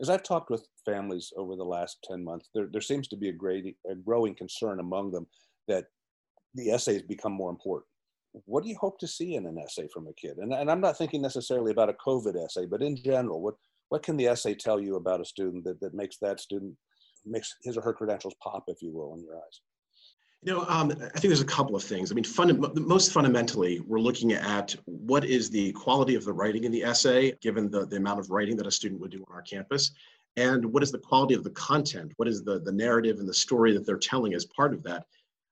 As 0.01 0.11
I've 0.11 0.23
talked 0.23 0.51
with 0.51 0.67
families 0.85 1.33
over 1.37 1.57
the 1.57 1.65
last 1.65 1.99
10 2.09 2.23
months, 2.23 2.49
there, 2.55 2.69
there 2.71 2.81
seems 2.81 3.09
to 3.09 3.17
be 3.17 3.31
a, 3.31 3.33
great, 3.33 3.77
a 3.91 3.95
growing 3.95 4.35
concern 4.35 4.81
among 4.81 5.11
them 5.11 5.27
that 5.67 5.87
the 6.55 6.71
essays 6.71 7.03
become 7.03 7.33
more 7.33 7.51
important. 7.51 7.87
What 8.45 8.63
do 8.63 8.69
you 8.69 8.77
hope 8.77 8.99
to 9.01 9.09
see 9.09 9.35
in 9.35 9.47
an 9.47 9.59
essay 9.59 9.89
from 9.93 10.07
a 10.07 10.13
kid? 10.13 10.39
And, 10.39 10.53
and 10.53 10.71
I'm 10.71 10.81
not 10.81 10.97
thinking 10.97 11.23
necessarily 11.23 11.73
about 11.73 11.91
a 11.91 11.95
COVID 11.95 12.37
essay, 12.43 12.67
but 12.67 12.83
in 12.83 12.97
general, 12.97 13.41
what, 13.41 13.55
what 13.89 14.03
can 14.03 14.17
the 14.17 14.27
essay 14.27 14.55
tell 14.55 14.81
you 14.81 14.97
about 14.97 15.21
a 15.21 15.25
student 15.25 15.65
that, 15.65 15.81
that 15.81 15.95
makes 15.95 16.19
that 16.19 16.41
student 16.41 16.75
makes 17.27 17.57
his 17.63 17.77
or 17.77 17.83
her 17.83 17.93
credentials 17.93 18.35
pop, 18.43 18.65
if 18.69 18.83
you 18.83 18.93
will, 18.93 19.15
in 19.15 19.23
your 19.23 19.37
eyes? 19.37 19.61
You 20.43 20.53
know, 20.55 20.65
um, 20.69 20.93
I 20.93 20.95
think 20.95 21.25
there's 21.25 21.41
a 21.41 21.45
couple 21.45 21.75
of 21.75 21.83
things. 21.83 22.13
I 22.13 22.15
mean, 22.15 22.25
funda- 22.25 22.81
most 22.81 23.13
fundamentally, 23.13 23.81
we're 23.81 23.99
looking 23.99 24.33
at 24.33 24.75
what 24.85 25.25
is 25.25 25.51
the 25.51 25.73
quality 25.73 26.15
of 26.15 26.25
the 26.25 26.33
writing 26.33 26.63
in 26.63 26.71
the 26.71 26.85
essay, 26.85 27.33
given 27.41 27.71
the, 27.71 27.87
the 27.87 27.97
amount 27.97 28.21
of 28.21 28.31
writing 28.31 28.57
that 28.57 28.67
a 28.67 28.71
student 28.71 29.01
would 29.01 29.11
do 29.11 29.25
on 29.29 29.35
our 29.35 29.43
campus, 29.43 29.91
and 30.37 30.65
what 30.65 30.85
is 30.85 30.93
the 30.93 30.99
quality 30.99 31.35
of 31.35 31.43
the 31.43 31.51
content? 31.51 32.13
What 32.17 32.29
is 32.29 32.45
the, 32.45 32.61
the 32.61 32.71
narrative 32.71 33.19
and 33.19 33.29
the 33.29 33.35
story 33.35 33.73
that 33.73 33.85
they're 33.85 33.99
telling 33.99 34.35
as 34.35 34.45
part 34.45 34.73
of 34.73 34.85
that? 34.85 35.07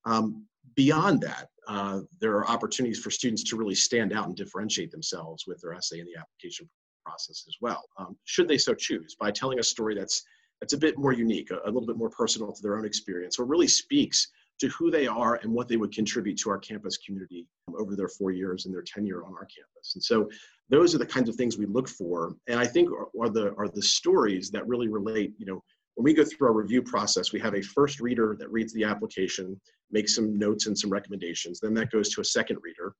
Um, 0.04 0.46
beyond 0.76 1.20
that, 1.22 1.48
uh, 1.66 2.02
there 2.20 2.36
are 2.36 2.46
opportunities 2.46 3.00
for 3.00 3.10
students 3.10 3.42
to 3.44 3.56
really 3.56 3.74
stand 3.74 4.12
out 4.12 4.26
and 4.26 4.36
differentiate 4.36 4.92
themselves 4.92 5.48
with 5.48 5.60
their 5.60 5.74
essay 5.74 5.98
in 5.98 6.06
the 6.06 6.16
application 6.16 6.68
process 7.04 7.44
as 7.48 7.56
well, 7.60 7.82
um, 7.98 8.16
should 8.24 8.46
they 8.46 8.58
so 8.58 8.72
choose, 8.72 9.16
by 9.18 9.32
telling 9.32 9.58
a 9.58 9.62
story 9.62 9.94
that's 9.96 10.22
that's 10.60 10.72
a 10.72 10.78
bit 10.78 10.96
more 10.96 11.12
unique, 11.12 11.50
a, 11.50 11.56
a 11.64 11.66
little 11.66 11.86
bit 11.86 11.98
more 11.98 12.08
personal 12.08 12.52
to 12.52 12.62
their 12.62 12.78
own 12.78 12.84
experience, 12.84 13.38
or 13.38 13.44
really 13.44 13.68
speaks 13.68 14.28
to 14.60 14.68
who 14.68 14.90
they 14.90 15.06
are 15.06 15.38
and 15.42 15.52
what 15.52 15.68
they 15.68 15.76
would 15.76 15.92
contribute 15.92 16.38
to 16.38 16.50
our 16.50 16.58
campus 16.58 16.96
community 16.96 17.46
over 17.78 17.94
their 17.94 18.08
four 18.08 18.30
years 18.30 18.64
and 18.64 18.74
their 18.74 18.82
tenure 18.82 19.24
on 19.24 19.34
our 19.34 19.46
campus. 19.46 19.94
And 19.94 20.02
so 20.02 20.28
those 20.70 20.94
are 20.94 20.98
the 20.98 21.06
kinds 21.06 21.28
of 21.28 21.36
things 21.36 21.58
we 21.58 21.66
look 21.66 21.88
for. 21.88 22.34
And 22.48 22.58
I 22.58 22.66
think 22.66 22.90
are, 22.90 23.08
are, 23.20 23.28
the 23.28 23.54
are 23.56 23.68
the 23.68 23.82
stories 23.82 24.50
that 24.50 24.66
really 24.66 24.88
relate, 24.88 25.34
you 25.38 25.46
know, 25.46 25.62
when 25.94 26.04
we 26.04 26.14
go 26.14 26.24
through 26.24 26.48
our 26.48 26.54
review 26.54 26.82
process, 26.82 27.32
we 27.32 27.40
have 27.40 27.54
a 27.54 27.62
first 27.62 28.00
reader 28.00 28.36
that 28.38 28.50
reads 28.50 28.72
the 28.72 28.84
application, 28.84 29.58
makes 29.90 30.14
some 30.14 30.38
notes 30.38 30.66
and 30.66 30.78
some 30.78 30.90
recommendations. 30.90 31.60
Then 31.60 31.74
that 31.74 31.90
goes 31.90 32.10
to 32.10 32.20
a 32.20 32.24
second 32.24 32.58
reader 32.62 32.94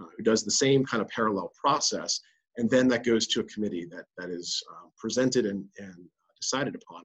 uh, 0.00 0.06
who 0.16 0.22
does 0.22 0.44
the 0.44 0.50
same 0.50 0.84
kind 0.84 1.02
of 1.02 1.08
parallel 1.08 1.52
process. 1.58 2.20
And 2.58 2.68
then 2.68 2.88
that 2.88 3.04
goes 3.04 3.26
to 3.28 3.40
a 3.40 3.44
committee 3.44 3.86
that, 3.90 4.04
that 4.18 4.28
is 4.28 4.62
uh, 4.70 4.88
presented 4.98 5.46
and, 5.46 5.64
and 5.78 5.94
decided 6.38 6.74
upon. 6.74 7.02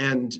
And 0.00 0.36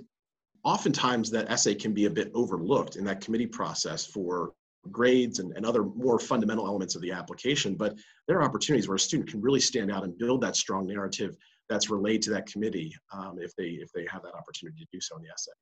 oftentimes 0.64 1.30
that 1.30 1.50
essay 1.50 1.74
can 1.74 1.92
be 1.92 2.06
a 2.06 2.10
bit 2.10 2.30
overlooked 2.34 2.96
in 2.96 3.04
that 3.04 3.20
committee 3.20 3.46
process 3.46 4.06
for 4.06 4.52
grades 4.90 5.38
and, 5.38 5.52
and 5.56 5.64
other 5.64 5.84
more 5.84 6.18
fundamental 6.18 6.66
elements 6.66 6.94
of 6.94 7.02
the 7.02 7.12
application. 7.12 7.74
But 7.74 7.96
there 8.26 8.38
are 8.38 8.42
opportunities 8.42 8.88
where 8.88 8.96
a 8.96 9.00
student 9.00 9.30
can 9.30 9.40
really 9.40 9.60
stand 9.60 9.90
out 9.90 10.04
and 10.04 10.16
build 10.16 10.40
that 10.42 10.56
strong 10.56 10.86
narrative 10.86 11.36
that's 11.68 11.90
relayed 11.90 12.22
to 12.22 12.30
that 12.30 12.46
committee 12.46 12.94
um, 13.12 13.38
if 13.40 13.54
they 13.56 13.68
if 13.68 13.90
they 13.92 14.06
have 14.10 14.22
that 14.22 14.34
opportunity 14.34 14.80
to 14.80 14.86
do 14.92 15.00
so 15.00 15.16
in 15.16 15.22
the 15.22 15.30
essay. 15.30 15.52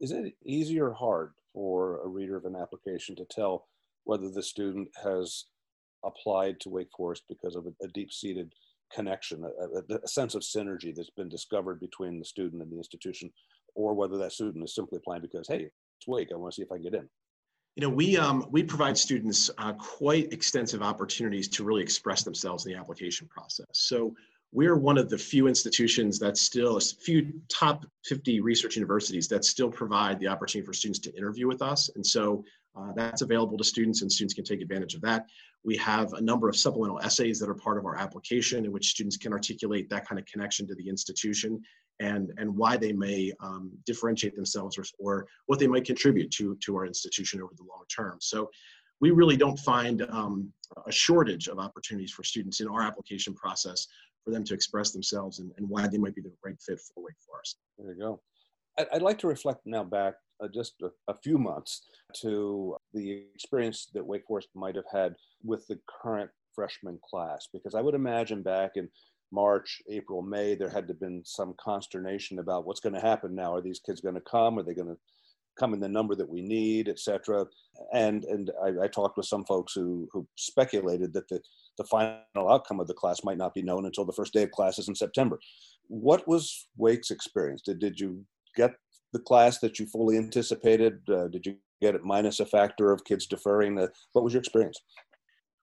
Is 0.00 0.12
it 0.12 0.34
easy 0.44 0.80
or 0.80 0.92
hard 0.92 1.32
for 1.52 2.04
a 2.04 2.08
reader 2.08 2.36
of 2.36 2.44
an 2.44 2.56
application 2.56 3.16
to 3.16 3.24
tell 3.30 3.66
whether 4.04 4.30
the 4.30 4.42
student 4.42 4.88
has 5.02 5.46
applied 6.04 6.60
to 6.60 6.68
Wake 6.68 6.90
Forest 6.96 7.24
because 7.28 7.56
of 7.56 7.66
a, 7.66 7.84
a 7.84 7.88
deep-seated 7.88 8.52
connection, 8.92 9.44
a, 9.44 9.94
a, 9.94 10.08
sense 10.08 10.34
of 10.34 10.42
synergy 10.42 10.94
that's 10.94 11.10
been 11.10 11.28
discovered 11.28 11.80
between 11.80 12.18
the 12.18 12.24
student 12.24 12.62
and 12.62 12.70
the 12.70 12.76
institution, 12.76 13.30
or 13.74 13.94
whether 13.94 14.16
that 14.18 14.32
student 14.32 14.64
is 14.64 14.74
simply 14.74 14.98
applying 14.98 15.22
because, 15.22 15.48
hey, 15.48 15.68
it's 15.98 16.08
Wake, 16.08 16.30
I 16.32 16.36
want 16.36 16.52
to 16.52 16.56
see 16.56 16.62
if 16.62 16.72
I 16.72 16.76
can 16.76 16.84
get 16.84 16.94
in. 16.94 17.08
You 17.76 17.82
know, 17.82 17.88
we 17.88 18.16
um, 18.16 18.46
we 18.50 18.62
provide 18.62 18.96
students 18.96 19.50
uh, 19.58 19.72
quite 19.72 20.32
extensive 20.32 20.80
opportunities 20.80 21.48
to 21.48 21.64
really 21.64 21.82
express 21.82 22.22
themselves 22.22 22.64
in 22.64 22.72
the 22.72 22.78
application 22.78 23.26
process. 23.26 23.66
So 23.72 24.14
we're 24.52 24.76
one 24.76 24.96
of 24.96 25.10
the 25.10 25.18
few 25.18 25.48
institutions 25.48 26.20
that 26.20 26.36
still, 26.36 26.76
a 26.76 26.80
few 26.80 27.32
top 27.48 27.84
50 28.04 28.40
research 28.40 28.76
universities 28.76 29.26
that 29.28 29.44
still 29.44 29.68
provide 29.68 30.20
the 30.20 30.28
opportunity 30.28 30.64
for 30.64 30.72
students 30.72 31.00
to 31.00 31.16
interview 31.16 31.48
with 31.48 31.60
us. 31.60 31.90
And 31.96 32.06
so 32.06 32.44
uh, 32.76 32.92
that's 32.94 33.22
available 33.22 33.56
to 33.56 33.64
students 33.64 34.02
and 34.02 34.10
students 34.10 34.34
can 34.34 34.44
take 34.44 34.60
advantage 34.60 34.94
of 34.94 35.00
that. 35.02 35.26
We 35.64 35.76
have 35.76 36.12
a 36.14 36.20
number 36.20 36.48
of 36.48 36.56
supplemental 36.56 37.00
essays 37.00 37.38
that 37.38 37.48
are 37.48 37.54
part 37.54 37.78
of 37.78 37.86
our 37.86 37.96
application 37.96 38.64
in 38.64 38.72
which 38.72 38.90
students 38.90 39.16
can 39.16 39.32
articulate 39.32 39.88
that 39.90 40.06
kind 40.06 40.18
of 40.18 40.26
connection 40.26 40.66
to 40.66 40.74
the 40.74 40.88
institution 40.88 41.62
and, 42.00 42.32
and 42.36 42.54
why 42.54 42.76
they 42.76 42.92
may 42.92 43.32
um, 43.40 43.70
differentiate 43.86 44.34
themselves 44.34 44.76
or, 44.76 44.84
or 44.98 45.26
what 45.46 45.58
they 45.58 45.68
might 45.68 45.84
contribute 45.84 46.30
to, 46.32 46.56
to 46.56 46.76
our 46.76 46.86
institution 46.86 47.40
over 47.40 47.54
the 47.56 47.62
long 47.62 47.84
term. 47.94 48.18
So 48.20 48.50
we 49.00 49.12
really 49.12 49.36
don't 49.36 49.58
find 49.58 50.02
um, 50.10 50.52
a 50.86 50.92
shortage 50.92 51.48
of 51.48 51.58
opportunities 51.58 52.10
for 52.10 52.24
students 52.24 52.60
in 52.60 52.68
our 52.68 52.82
application 52.82 53.34
process 53.34 53.86
for 54.24 54.30
them 54.30 54.44
to 54.44 54.54
express 54.54 54.90
themselves 54.90 55.38
and, 55.38 55.52
and 55.58 55.68
why 55.68 55.86
they 55.86 55.98
might 55.98 56.14
be 56.14 56.22
the 56.22 56.32
right 56.44 56.60
fit 56.60 56.80
for 56.80 57.04
Wake 57.04 57.14
Forest. 57.26 57.58
There 57.78 57.92
you 57.92 57.98
go. 57.98 58.20
I'd 58.92 59.02
like 59.02 59.18
to 59.18 59.28
reflect 59.28 59.60
now 59.66 59.84
back 59.84 60.14
uh, 60.42 60.48
just 60.52 60.74
a, 60.82 60.88
a, 61.08 61.14
few 61.22 61.38
months 61.38 61.86
to 62.20 62.76
the 62.92 63.24
experience 63.34 63.88
that 63.94 64.06
Wake 64.06 64.24
Forest 64.26 64.48
might 64.54 64.76
have 64.76 64.84
had 64.92 65.14
with 65.42 65.66
the 65.68 65.78
current 66.02 66.30
freshman 66.54 66.98
class, 67.08 67.48
because 67.52 67.74
I 67.74 67.80
would 67.80 67.94
imagine 67.94 68.42
back 68.42 68.72
in 68.76 68.88
March, 69.32 69.82
April, 69.90 70.22
May, 70.22 70.54
there 70.54 70.68
had 70.68 70.86
to 70.86 70.92
have 70.92 71.00
been 71.00 71.22
some 71.24 71.54
consternation 71.58 72.38
about 72.38 72.66
what's 72.66 72.80
going 72.80 72.94
to 72.94 73.00
happen 73.00 73.34
now. 73.34 73.54
Are 73.54 73.60
these 73.60 73.80
kids 73.80 74.00
going 74.00 74.14
to 74.14 74.20
come? 74.20 74.58
Are 74.58 74.62
they 74.62 74.74
going 74.74 74.88
to 74.88 74.98
come 75.58 75.74
in 75.74 75.80
the 75.80 75.88
number 75.88 76.14
that 76.14 76.28
we 76.28 76.42
need, 76.42 76.88
et 76.88 76.98
cetera? 76.98 77.46
And 77.92 78.24
and 78.24 78.50
I, 78.62 78.84
I 78.84 78.88
talked 78.88 79.16
with 79.16 79.26
some 79.26 79.44
folks 79.44 79.72
who 79.72 80.08
who 80.12 80.26
speculated 80.36 81.12
that 81.14 81.28
the 81.28 81.40
the 81.78 81.84
final 81.84 82.48
outcome 82.48 82.78
of 82.80 82.86
the 82.86 82.94
class 82.94 83.24
might 83.24 83.38
not 83.38 83.54
be 83.54 83.62
known 83.62 83.86
until 83.86 84.04
the 84.04 84.12
first 84.12 84.32
day 84.32 84.44
of 84.44 84.52
classes 84.52 84.88
in 84.88 84.94
September. 84.94 85.40
What 85.88 86.26
was 86.28 86.68
Wake's 86.76 87.10
experience? 87.10 87.62
Did 87.62 87.80
did 87.80 87.98
you 87.98 88.24
get 88.56 88.74
the 89.14 89.20
class 89.20 89.60
that 89.60 89.78
you 89.78 89.86
fully 89.86 90.18
anticipated? 90.18 91.00
Uh, 91.08 91.28
did 91.28 91.46
you 91.46 91.56
get 91.80 91.94
it 91.94 92.04
minus 92.04 92.40
a 92.40 92.46
factor 92.46 92.92
of 92.92 93.04
kids 93.04 93.26
deferring? 93.26 93.76
The, 93.76 93.90
what 94.12 94.24
was 94.24 94.34
your 94.34 94.40
experience? 94.40 94.78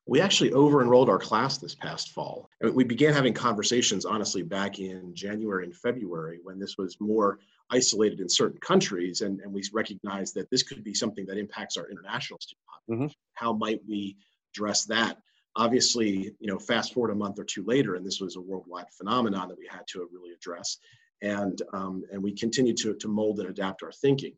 We 0.08 0.20
actually 0.20 0.52
over 0.54 0.82
enrolled 0.82 1.10
our 1.10 1.20
class 1.20 1.60
this 1.60 1.76
past 1.76 2.10
fall. 2.10 2.50
we 2.74 2.84
began 2.84 3.14
having 3.14 3.34
conversations, 3.34 4.04
honestly, 4.04 4.42
back 4.42 4.80
in 4.80 5.14
January 5.14 5.66
and 5.66 5.76
February 5.76 6.40
when 6.44 6.60
this 6.60 6.76
was 6.78 6.98
more 7.00 7.38
isolated 7.70 8.20
in 8.20 8.28
certain 8.28 8.60
countries. 8.60 9.22
And, 9.22 9.40
and 9.42 9.54
we 9.54 9.62
recognized 9.72 10.34
that 10.36 10.50
this 10.50 10.64
could 10.64 10.84
be 10.84 10.96
something 10.96 11.26
that 11.28 11.38
impacts 11.38 11.78
our 11.78 11.88
international 11.90 12.40
student 12.40 12.66
population. 12.68 13.10
Mm-hmm. 13.10 13.14
How 13.34 13.54
might 13.54 13.82
we 13.88 14.18
address 14.54 14.86
that? 14.86 15.18
Obviously, 15.56 16.34
you 16.40 16.48
know, 16.48 16.58
fast 16.58 16.94
forward 16.94 17.12
a 17.12 17.16
month 17.16 17.38
or 17.38 17.44
two 17.44 17.64
later, 17.66 17.96
and 17.96 18.06
this 18.06 18.20
was 18.20 18.38
a 18.38 18.42
worldwide 18.42 18.90
phenomenon 18.98 19.50
that 19.50 19.58
we 19.58 19.68
had 19.70 19.86
to 19.90 20.08
really 20.12 20.32
address. 20.34 20.78
And, 21.22 21.62
um, 21.74 22.04
and 22.12 22.22
we 22.22 22.34
continue 22.34 22.74
to, 22.76 22.96
to 22.96 23.08
mold 23.08 23.40
and 23.40 23.50
adapt 23.50 23.84
our 23.84 23.92
thinking. 23.92 24.34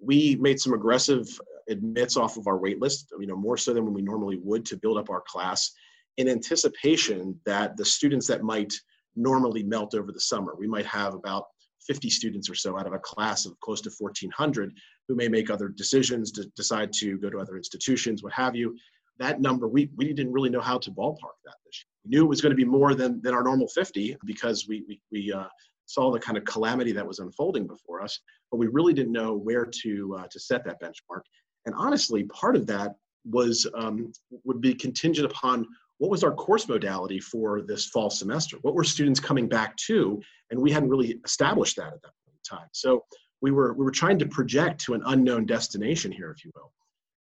We 0.00 0.36
made 0.36 0.60
some 0.60 0.72
aggressive 0.72 1.26
admits 1.68 2.16
off 2.16 2.36
of 2.36 2.46
our 2.46 2.58
wait 2.58 2.80
list, 2.80 3.12
you 3.18 3.26
know, 3.26 3.36
more 3.36 3.56
so 3.56 3.74
than 3.74 3.84
when 3.84 3.94
we 3.94 4.02
normally 4.02 4.38
would 4.42 4.64
to 4.66 4.76
build 4.76 4.98
up 4.98 5.10
our 5.10 5.22
class 5.26 5.72
in 6.16 6.28
anticipation 6.28 7.38
that 7.46 7.76
the 7.76 7.84
students 7.84 8.26
that 8.26 8.42
might 8.42 8.72
normally 9.16 9.62
melt 9.62 9.94
over 9.94 10.12
the 10.12 10.20
summer, 10.20 10.54
we 10.58 10.66
might 10.66 10.86
have 10.86 11.14
about 11.14 11.46
50 11.86 12.10
students 12.10 12.48
or 12.48 12.54
so 12.54 12.78
out 12.78 12.86
of 12.86 12.92
a 12.92 12.98
class 12.98 13.46
of 13.46 13.58
close 13.60 13.80
to 13.80 13.90
1400 13.98 14.72
who 15.08 15.16
may 15.16 15.28
make 15.28 15.50
other 15.50 15.68
decisions 15.68 16.30
to 16.32 16.44
decide 16.56 16.92
to 16.92 17.18
go 17.18 17.30
to 17.30 17.38
other 17.38 17.56
institutions 17.56 18.22
what 18.22 18.32
have 18.32 18.54
you 18.54 18.76
that 19.18 19.40
number 19.40 19.66
we, 19.66 19.90
we 19.96 20.12
didn't 20.12 20.32
really 20.32 20.50
know 20.50 20.60
how 20.60 20.78
to 20.78 20.90
ballpark 20.90 21.38
that 21.44 21.54
we 21.64 22.10
knew 22.10 22.24
it 22.24 22.28
was 22.28 22.40
going 22.40 22.50
to 22.50 22.56
be 22.56 22.64
more 22.64 22.94
than, 22.94 23.20
than 23.22 23.34
our 23.34 23.42
normal 23.42 23.68
50 23.68 24.16
because 24.24 24.66
we, 24.68 24.84
we, 24.88 25.00
we 25.10 25.32
uh, 25.32 25.46
saw 25.90 26.10
the 26.10 26.18
kind 26.18 26.38
of 26.38 26.44
calamity 26.44 26.92
that 26.92 27.06
was 27.06 27.18
unfolding 27.18 27.66
before 27.66 28.02
us 28.02 28.18
but 28.50 28.58
we 28.58 28.66
really 28.68 28.92
didn't 28.92 29.12
know 29.12 29.34
where 29.34 29.66
to 29.66 30.16
uh, 30.18 30.26
to 30.30 30.38
set 30.38 30.64
that 30.64 30.80
benchmark 30.80 31.22
and 31.66 31.74
honestly, 31.76 32.24
part 32.24 32.56
of 32.56 32.66
that 32.66 32.96
was 33.24 33.66
um, 33.74 34.12
would 34.44 34.60
be 34.60 34.74
contingent 34.74 35.30
upon 35.30 35.66
what 35.98 36.10
was 36.10 36.24
our 36.24 36.32
course 36.32 36.66
modality 36.66 37.20
for 37.20 37.60
this 37.60 37.86
fall 37.86 38.08
semester? 38.08 38.56
What 38.62 38.74
were 38.74 38.84
students 38.84 39.20
coming 39.20 39.48
back 39.48 39.76
to? 39.88 40.20
And 40.50 40.60
we 40.60 40.70
hadn't 40.70 40.88
really 40.88 41.20
established 41.24 41.76
that 41.76 41.92
at 41.92 42.02
that 42.02 42.12
point 42.24 42.36
in 42.36 42.58
time. 42.58 42.68
So 42.72 43.04
we 43.42 43.50
were 43.50 43.74
we 43.74 43.84
were 43.84 43.90
trying 43.90 44.18
to 44.20 44.26
project 44.26 44.80
to 44.82 44.94
an 44.94 45.02
unknown 45.06 45.44
destination 45.44 46.10
here, 46.10 46.30
if 46.30 46.44
you 46.44 46.50
will. 46.54 46.72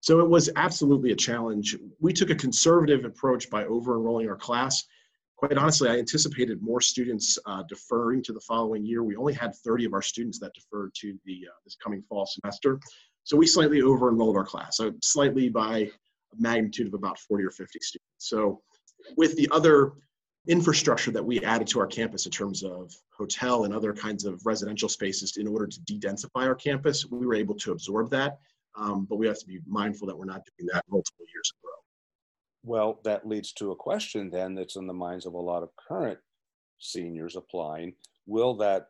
So 0.01 0.21
it 0.21 0.29
was 0.29 0.49
absolutely 0.55 1.11
a 1.11 1.15
challenge. 1.15 1.75
We 1.99 2.13
took 2.13 2.29
a 2.29 2.35
conservative 2.35 3.03
approach 3.03 3.49
by 3.49 3.65
over 3.65 3.97
enrolling 3.97 4.29
our 4.29 4.37
class. 4.37 4.85
Quite 5.39 5.57
honestly, 5.57 5.87
I 5.87 5.97
anticipated 5.97 6.61
more 6.61 6.81
students 6.81 7.39
uh, 7.45 7.63
deferring 7.63 8.21
to 8.23 8.33
the 8.33 8.41
following 8.41 8.85
year. 8.85 9.03
We 9.05 9.15
only 9.15 9.31
had 9.31 9.55
30 9.55 9.85
of 9.85 9.93
our 9.93 10.01
students 10.01 10.37
that 10.39 10.51
deferred 10.53 10.93
to 10.95 11.17
the 11.23 11.47
uh, 11.49 11.55
this 11.63 11.77
coming 11.81 12.01
fall 12.09 12.25
semester. 12.25 12.77
So 13.23 13.37
we 13.37 13.47
slightly 13.47 13.81
over 13.81 14.09
enrolled 14.09 14.35
our 14.35 14.43
class, 14.43 14.75
so 14.75 14.91
slightly 15.01 15.47
by 15.47 15.77
a 15.77 15.91
magnitude 16.37 16.87
of 16.87 16.93
about 16.93 17.17
40 17.19 17.45
or 17.45 17.51
50 17.51 17.79
students. 17.79 18.09
So 18.17 18.61
with 19.15 19.37
the 19.37 19.47
other 19.51 19.93
infrastructure 20.49 21.11
that 21.11 21.23
we 21.23 21.39
added 21.45 21.67
to 21.67 21.79
our 21.79 21.87
campus 21.87 22.25
in 22.25 22.33
terms 22.33 22.61
of 22.61 22.93
hotel 23.11 23.63
and 23.63 23.73
other 23.73 23.93
kinds 23.93 24.25
of 24.25 24.45
residential 24.45 24.89
spaces 24.89 25.37
in 25.37 25.47
order 25.47 25.67
to 25.67 25.79
de-densify 25.83 26.47
our 26.47 26.55
campus, 26.55 27.05
we 27.05 27.25
were 27.25 27.35
able 27.35 27.55
to 27.55 27.71
absorb 27.71 28.09
that. 28.09 28.39
Um, 28.75 29.05
but 29.09 29.15
we 29.15 29.25
have 29.27 29.39
to 29.39 29.45
be 29.45 29.61
mindful 29.65 30.05
that 30.07 30.17
we're 30.17 30.25
not 30.25 30.41
doing 30.57 30.69
that 30.73 30.83
multiple 30.89 31.25
years 31.33 31.53
in 31.53 31.65
a 31.65 31.71
row. 31.71 31.79
Well, 32.63 32.99
that 33.03 33.27
leads 33.27 33.53
to 33.53 33.71
a 33.71 33.75
question 33.75 34.29
then 34.29 34.55
that's 34.55 34.75
in 34.75 34.87
the 34.87 34.93
minds 34.93 35.25
of 35.25 35.33
a 35.33 35.39
lot 35.39 35.63
of 35.63 35.75
current 35.75 36.19
seniors 36.79 37.35
applying. 37.35 37.93
Will 38.25 38.55
that 38.57 38.87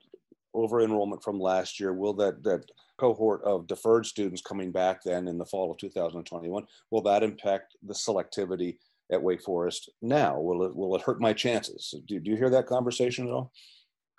over 0.54 0.82
enrollment 0.82 1.24
from 1.24 1.40
last 1.40 1.80
year, 1.80 1.94
will 1.94 2.14
that, 2.14 2.44
that 2.44 2.66
cohort 2.98 3.44
of 3.44 3.68
deferred 3.68 4.06
students 4.06 4.42
coming 4.42 4.72
back 4.72 5.04
then 5.04 5.28
in 5.28 5.38
the 5.38 5.46
fall 5.46 5.72
of 5.72 5.78
2021, 5.78 6.66
will 6.90 7.02
that 7.02 7.24
impact 7.24 7.76
the 7.84 7.94
selectivity 7.94 8.78
at 9.12 9.22
Wake 9.22 9.42
Forest 9.42 9.90
now? 10.02 10.40
Will 10.40 10.64
it, 10.64 10.76
will 10.76 10.96
it 10.96 11.02
hurt 11.02 11.22
my 11.22 11.34
chances? 11.34 11.94
Do, 12.08 12.20
do 12.20 12.32
you 12.32 12.38
hear 12.38 12.50
that 12.50 12.68
conversation 12.68 13.28
at 13.28 13.34
all? 13.34 13.52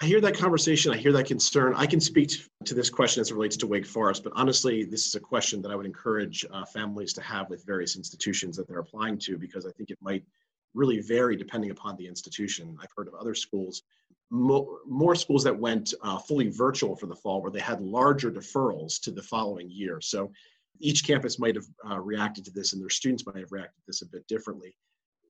I 0.02 0.06
hear 0.06 0.20
that 0.22 0.36
conversation. 0.36 0.92
I 0.92 0.96
hear 0.96 1.12
that 1.12 1.26
concern. 1.26 1.74
I 1.76 1.84
can 1.86 2.00
speak 2.00 2.32
to 2.64 2.74
this 2.74 2.88
question 2.88 3.20
as 3.20 3.30
it 3.30 3.34
relates 3.34 3.56
to 3.58 3.66
Wake 3.66 3.84
Forest, 3.84 4.24
but 4.24 4.32
honestly, 4.34 4.82
this 4.84 5.06
is 5.06 5.14
a 5.14 5.20
question 5.20 5.60
that 5.60 5.70
I 5.70 5.76
would 5.76 5.84
encourage 5.84 6.44
uh, 6.50 6.64
families 6.64 7.12
to 7.14 7.22
have 7.22 7.50
with 7.50 7.66
various 7.66 7.96
institutions 7.96 8.56
that 8.56 8.66
they're 8.66 8.78
applying 8.78 9.18
to 9.18 9.36
because 9.36 9.66
I 9.66 9.72
think 9.72 9.90
it 9.90 9.98
might 10.00 10.24
really 10.72 11.00
vary 11.00 11.36
depending 11.36 11.70
upon 11.70 11.96
the 11.96 12.06
institution. 12.06 12.76
I've 12.80 12.92
heard 12.96 13.08
of 13.08 13.14
other 13.14 13.34
schools 13.34 13.82
mo- 14.30 14.78
more 14.86 15.14
schools 15.14 15.44
that 15.44 15.58
went 15.58 15.92
uh, 16.02 16.18
fully 16.18 16.48
virtual 16.48 16.96
for 16.96 17.06
the 17.06 17.14
fall 17.14 17.42
where 17.42 17.50
they 17.50 17.60
had 17.60 17.80
larger 17.80 18.30
deferrals 18.30 19.00
to 19.02 19.10
the 19.10 19.22
following 19.22 19.70
year. 19.70 20.00
So 20.00 20.32
each 20.78 21.06
campus 21.06 21.38
might 21.38 21.56
have 21.56 21.66
uh, 21.88 22.00
reacted 22.00 22.44
to 22.46 22.50
this 22.50 22.72
and 22.72 22.80
their 22.80 22.90
students 22.90 23.26
might 23.26 23.36
have 23.36 23.52
reacted 23.52 23.76
to 23.76 23.86
this 23.86 24.02
a 24.02 24.06
bit 24.06 24.26
differently. 24.28 24.74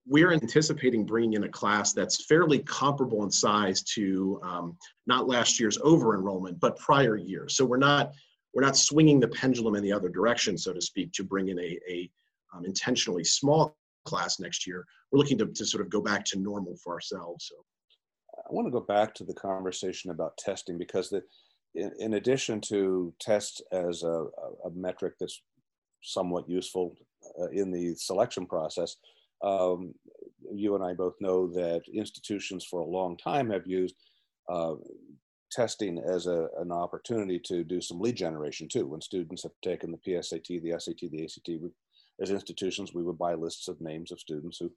We're 0.07 0.33
anticipating 0.33 1.05
bringing 1.05 1.35
in 1.35 1.45
a 1.45 1.49
class 1.49 1.93
that's 1.93 2.25
fairly 2.25 2.61
comparable 2.61 3.23
in 3.23 3.31
size 3.31 3.83
to 3.95 4.41
um, 4.43 4.77
not 5.07 5.29
last 5.29 5.61
year's 5.61 5.79
over 5.83 6.15
enrollment, 6.15 6.59
but 6.59 6.79
prior 6.79 7.17
years. 7.17 7.57
So 7.57 7.65
we're 7.65 7.77
not 7.77 8.13
we're 8.55 8.65
not 8.65 8.77
swinging 8.77 9.21
the 9.21 9.29
pendulum 9.29 9.77
in 9.77 9.83
the 9.83 9.93
other 9.93 10.09
direction, 10.09 10.59
so 10.59 10.73
to 10.73 10.81
speak, 10.81 11.13
to 11.13 11.25
bring 11.25 11.49
in 11.49 11.59
a, 11.59 11.79
a 11.89 12.11
um, 12.53 12.65
intentionally 12.65 13.23
small 13.23 13.77
class 14.05 14.41
next 14.41 14.67
year. 14.67 14.85
We're 15.13 15.19
looking 15.19 15.39
to, 15.39 15.47
to 15.47 15.65
sort 15.65 15.83
of 15.83 15.91
go 15.91 16.01
back 16.01 16.25
to 16.27 16.39
normal 16.39 16.77
for 16.83 16.95
ourselves. 16.95 17.47
So 17.49 17.57
I 18.39 18.53
want 18.53 18.67
to 18.67 18.73
go 18.73 18.81
back 18.81 19.15
to 19.15 19.25
the 19.25 19.35
conversation 19.35 20.11
about 20.11 20.37
testing 20.37 20.79
because 20.79 21.11
the, 21.11 21.23
in, 21.75 21.93
in 21.99 22.15
addition 22.15 22.61
to 22.63 23.15
tests 23.21 23.61
as 23.73 24.03
a, 24.03 24.25
a, 24.65 24.71
metric 24.75 25.15
that's 25.21 25.43
somewhat 26.03 26.49
useful 26.49 26.97
uh, 27.41 27.49
in 27.51 27.71
the 27.71 27.95
selection 27.95 28.47
process, 28.47 28.97
um, 29.43 29.95
you 30.53 30.75
and 30.75 30.85
I 30.85 30.95
both 30.95 31.15
know 31.21 31.47
that 31.49 31.83
institutions 31.93 32.65
for 32.65 32.81
a 32.81 32.85
long 32.99 33.17
time 33.17 33.51
have 33.51 33.67
used 33.67 33.95
uh, 34.49 34.75
testing 35.51 35.99
as 35.99 36.27
a, 36.27 36.49
an 36.59 36.73
opportunity 36.73 37.39
to 37.45 37.65
do 37.65 37.81
some 37.81 38.01
lead 38.01 38.17
generation 38.17 38.69
too. 38.69 38.87
When 38.87 39.01
students 39.01 39.43
have 39.43 39.53
taken 39.63 39.91
the 39.91 39.99
PSAT, 39.99 40.63
the 40.63 40.75
SAT, 40.79 41.11
the 41.11 41.25
ACT, 41.25 41.49
we, 41.49 41.71
as 42.21 42.31
institutions, 42.31 42.95
we 42.95 43.03
would 43.03 43.19
buy 43.19 43.35
lists 43.35 43.69
of 43.69 43.81
names 43.81 44.13
of 44.13 44.21
students 44.21 44.59
who 44.59 44.71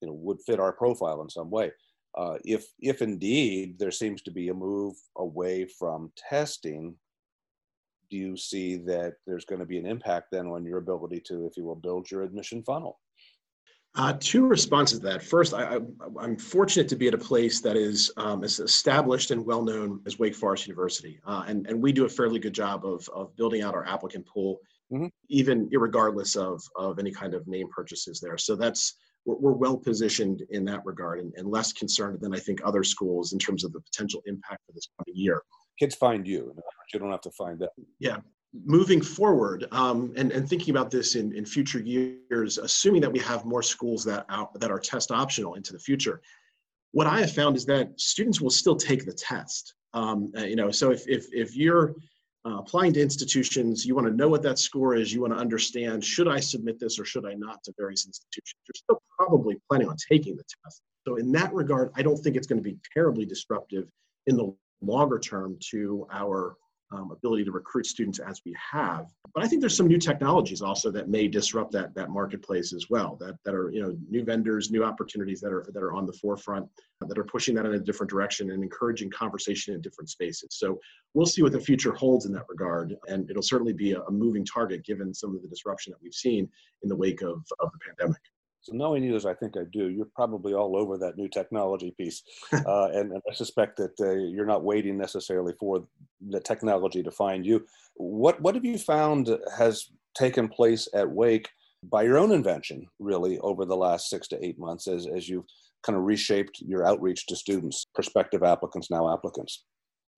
you 0.00 0.08
know, 0.08 0.14
would 0.14 0.40
fit 0.42 0.60
our 0.60 0.72
profile 0.72 1.22
in 1.22 1.30
some 1.30 1.50
way 1.50 1.72
Uh, 2.16 2.38
if 2.44 2.66
if 2.78 3.02
indeed 3.02 3.76
there 3.78 3.90
seems 3.90 4.22
to 4.22 4.30
be 4.30 4.48
a 4.48 4.54
move 4.54 4.94
away 5.16 5.66
from 5.66 6.12
testing, 6.30 6.94
do 8.10 8.16
you 8.16 8.36
see 8.36 8.76
that 8.76 9.14
there's 9.26 9.44
going 9.44 9.58
to 9.58 9.66
be 9.66 9.78
an 9.78 9.86
impact 9.86 10.30
then 10.30 10.46
on 10.46 10.64
your 10.64 10.78
ability 10.78 11.20
to, 11.20 11.46
if 11.46 11.56
you 11.56 11.64
will, 11.64 11.74
build 11.74 12.08
your 12.10 12.22
admission 12.22 12.62
funnel? 12.62 13.00
Uh, 13.96 14.14
two 14.18 14.46
responses 14.46 14.98
to 14.98 15.06
that. 15.06 15.22
First, 15.22 15.54
I, 15.54 15.78
am 16.20 16.36
fortunate 16.36 16.88
to 16.88 16.96
be 16.96 17.06
at 17.06 17.14
a 17.14 17.18
place 17.18 17.60
that 17.60 17.76
is 17.76 18.10
um, 18.16 18.42
as 18.42 18.58
established 18.58 19.30
and 19.30 19.46
well 19.46 19.62
known 19.62 20.00
as 20.04 20.18
Wake 20.18 20.34
Forest 20.34 20.66
University, 20.66 21.20
uh, 21.24 21.44
and 21.46 21.64
and 21.68 21.80
we 21.80 21.92
do 21.92 22.04
a 22.04 22.08
fairly 22.08 22.40
good 22.40 22.52
job 22.54 22.84
of 22.84 23.08
of 23.14 23.34
building 23.36 23.62
out 23.62 23.72
our 23.72 23.86
applicant 23.86 24.26
pool, 24.26 24.58
mm-hmm. 24.92 25.06
even 25.28 25.68
regardless 25.72 26.34
of 26.34 26.60
of 26.76 26.98
any 26.98 27.12
kind 27.12 27.34
of 27.34 27.46
name 27.46 27.68
purchases 27.68 28.18
there. 28.18 28.36
So 28.36 28.56
that's 28.56 28.94
we're, 29.26 29.36
we're 29.36 29.52
well 29.52 29.76
positioned 29.76 30.42
in 30.50 30.64
that 30.64 30.84
regard, 30.84 31.20
and, 31.20 31.32
and 31.36 31.48
less 31.48 31.72
concerned 31.72 32.18
than 32.20 32.34
I 32.34 32.38
think 32.40 32.62
other 32.64 32.82
schools 32.82 33.32
in 33.32 33.38
terms 33.38 33.62
of 33.62 33.72
the 33.72 33.80
potential 33.80 34.22
impact 34.26 34.62
for 34.66 34.72
this 34.72 34.88
coming 34.98 35.16
year. 35.16 35.40
Kids 35.78 35.94
find 35.94 36.26
you. 36.26 36.52
You 36.92 36.98
don't 36.98 37.12
have 37.12 37.20
to 37.22 37.30
find 37.30 37.60
them. 37.60 37.68
Yeah, 38.00 38.18
moving 38.64 39.02
forward 39.02 39.66
um, 39.72 40.12
and, 40.16 40.30
and 40.30 40.48
thinking 40.48 40.70
about 40.70 40.90
this 40.90 41.16
in, 41.16 41.32
in 41.32 41.44
future 41.44 41.80
years, 41.80 42.58
assuming 42.58 43.00
that 43.00 43.12
we 43.12 43.18
have 43.18 43.44
more 43.44 43.62
schools 43.62 44.04
that, 44.04 44.24
out, 44.28 44.58
that 44.60 44.70
are 44.70 44.78
test 44.78 45.10
optional 45.10 45.54
into 45.54 45.72
the 45.72 45.78
future, 45.78 46.20
what 46.92 47.08
I 47.08 47.20
have 47.20 47.32
found 47.32 47.56
is 47.56 47.66
that 47.66 47.98
students 47.98 48.40
will 48.40 48.50
still 48.50 48.76
take 48.76 49.04
the 49.04 49.12
test. 49.12 49.74
Um, 49.92 50.32
uh, 50.38 50.42
you 50.42 50.54
know, 50.54 50.70
so 50.70 50.92
if, 50.92 51.08
if, 51.08 51.26
if 51.32 51.56
you're 51.56 51.94
uh, 52.46 52.58
applying 52.58 52.92
to 52.92 53.00
institutions, 53.00 53.84
you 53.84 53.94
want 53.94 54.06
to 54.06 54.12
know 54.12 54.28
what 54.28 54.42
that 54.42 54.58
score 54.58 54.94
is, 54.94 55.12
you 55.12 55.20
want 55.20 55.32
to 55.32 55.38
understand, 55.38 56.04
should 56.04 56.28
I 56.28 56.38
submit 56.38 56.78
this 56.78 56.98
or 56.98 57.04
should 57.04 57.26
I 57.26 57.34
not 57.34 57.62
to 57.64 57.74
various 57.76 58.06
institutions? 58.06 58.60
You're 58.68 58.74
still 58.74 59.02
probably 59.18 59.56
planning 59.68 59.88
on 59.88 59.96
taking 59.96 60.36
the 60.36 60.44
test. 60.64 60.82
So 61.06 61.16
in 61.16 61.32
that 61.32 61.52
regard, 61.52 61.90
I 61.96 62.02
don't 62.02 62.18
think 62.18 62.36
it's 62.36 62.46
going 62.46 62.62
to 62.62 62.70
be 62.70 62.76
terribly 62.92 63.26
disruptive 63.26 63.88
in 64.26 64.36
the 64.36 64.54
longer 64.80 65.18
term 65.18 65.56
to 65.70 66.06
our 66.12 66.56
um, 66.92 67.10
ability 67.10 67.44
to 67.44 67.52
recruit 67.52 67.86
students 67.86 68.18
as 68.18 68.40
we 68.44 68.54
have. 68.72 69.06
But 69.34 69.44
I 69.44 69.48
think 69.48 69.60
there's 69.60 69.76
some 69.76 69.88
new 69.88 69.98
technologies 69.98 70.62
also 70.62 70.90
that 70.92 71.08
may 71.08 71.28
disrupt 71.28 71.72
that 71.72 71.94
that 71.94 72.10
marketplace 72.10 72.72
as 72.72 72.86
well. 72.88 73.16
That 73.20 73.36
that 73.44 73.54
are 73.54 73.70
you 73.70 73.82
know 73.82 73.96
new 74.08 74.24
vendors, 74.24 74.70
new 74.70 74.84
opportunities 74.84 75.40
that 75.40 75.52
are 75.52 75.66
that 75.72 75.82
are 75.82 75.94
on 75.94 76.06
the 76.06 76.12
forefront 76.12 76.68
that 77.00 77.18
are 77.18 77.24
pushing 77.24 77.54
that 77.54 77.66
in 77.66 77.74
a 77.74 77.78
different 77.78 78.10
direction 78.10 78.50
and 78.50 78.62
encouraging 78.62 79.10
conversation 79.10 79.74
in 79.74 79.80
different 79.80 80.08
spaces. 80.08 80.48
So 80.52 80.78
we'll 81.12 81.26
see 81.26 81.42
what 81.42 81.52
the 81.52 81.60
future 81.60 81.92
holds 81.92 82.26
in 82.26 82.32
that 82.32 82.48
regard, 82.48 82.96
and 83.08 83.28
it'll 83.30 83.42
certainly 83.42 83.72
be 83.72 83.92
a, 83.92 84.00
a 84.02 84.10
moving 84.10 84.44
target 84.44 84.84
given 84.84 85.12
some 85.12 85.34
of 85.34 85.42
the 85.42 85.48
disruption 85.48 85.92
that 85.92 86.02
we've 86.02 86.14
seen 86.14 86.48
in 86.82 86.88
the 86.88 86.96
wake 86.96 87.22
of 87.22 87.44
of 87.60 87.70
the 87.72 87.78
pandemic. 87.86 88.20
So 88.64 88.72
knowing 88.72 89.04
you 89.04 89.14
as 89.14 89.26
I 89.26 89.34
think 89.34 89.58
I 89.58 89.64
do, 89.70 89.90
you're 89.90 90.08
probably 90.14 90.54
all 90.54 90.74
over 90.74 90.96
that 90.96 91.18
new 91.18 91.28
technology 91.28 91.94
piece, 91.98 92.22
uh, 92.52 92.88
and, 92.94 93.12
and, 93.12 93.22
I 93.30 93.34
suspect 93.34 93.76
that 93.76 94.00
uh, 94.00 94.12
you're 94.12 94.46
not 94.46 94.64
waiting 94.64 94.96
necessarily 94.96 95.52
for 95.60 95.86
the 96.30 96.40
technology 96.40 97.02
to 97.02 97.10
find 97.10 97.44
you. 97.44 97.66
What 97.96 98.40
what 98.40 98.54
have 98.54 98.64
you 98.64 98.78
found 98.78 99.28
has 99.58 99.90
taken 100.14 100.48
place 100.48 100.88
at 100.94 101.10
Wake 101.10 101.50
by 101.82 102.04
your 102.04 102.16
own 102.16 102.32
invention, 102.32 102.86
really, 102.98 103.38
over 103.40 103.66
the 103.66 103.76
last 103.76 104.08
six 104.08 104.28
to 104.28 104.42
eight 104.42 104.58
months, 104.58 104.88
as 104.88 105.06
as 105.06 105.28
you've 105.28 105.44
kind 105.82 105.98
of 105.98 106.04
reshaped 106.04 106.62
your 106.62 106.86
outreach 106.86 107.26
to 107.26 107.36
students, 107.36 107.84
prospective 107.94 108.42
applicants, 108.42 108.90
now 108.90 109.12
applicants? 109.12 109.64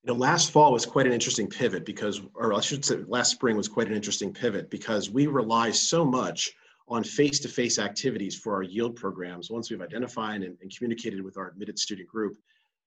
You 0.05 0.13
know, 0.13 0.21
last 0.21 0.53
fall 0.53 0.73
was 0.73 0.87
quite 0.87 1.09
an 1.09 1.13
interesting 1.13 1.49
pivot 1.49 1.85
because, 1.85 2.21
or 2.37 2.55
I 2.55 2.61
should 2.61 2.85
say, 2.85 2.99
last 3.09 3.33
spring 3.33 3.57
was 3.57 3.67
quite 3.67 3.89
an 3.89 3.95
interesting 3.95 4.33
pivot 4.33 4.71
because 4.71 5.11
we 5.11 5.27
rely 5.27 5.73
so 5.73 6.05
much 6.05 6.53
on 6.89 7.03
face-to-face 7.03 7.79
activities 7.79 8.39
for 8.39 8.55
our 8.55 8.63
yield 8.63 8.95
programs. 8.95 9.51
Once 9.51 9.71
we've 9.71 9.81
identified 9.81 10.43
and, 10.43 10.57
and, 10.63 10.77
communicated 10.77 11.21
with 11.21 11.37
our 11.37 11.49
admitted 11.49 11.79
student 11.79 12.09
group, 12.09 12.37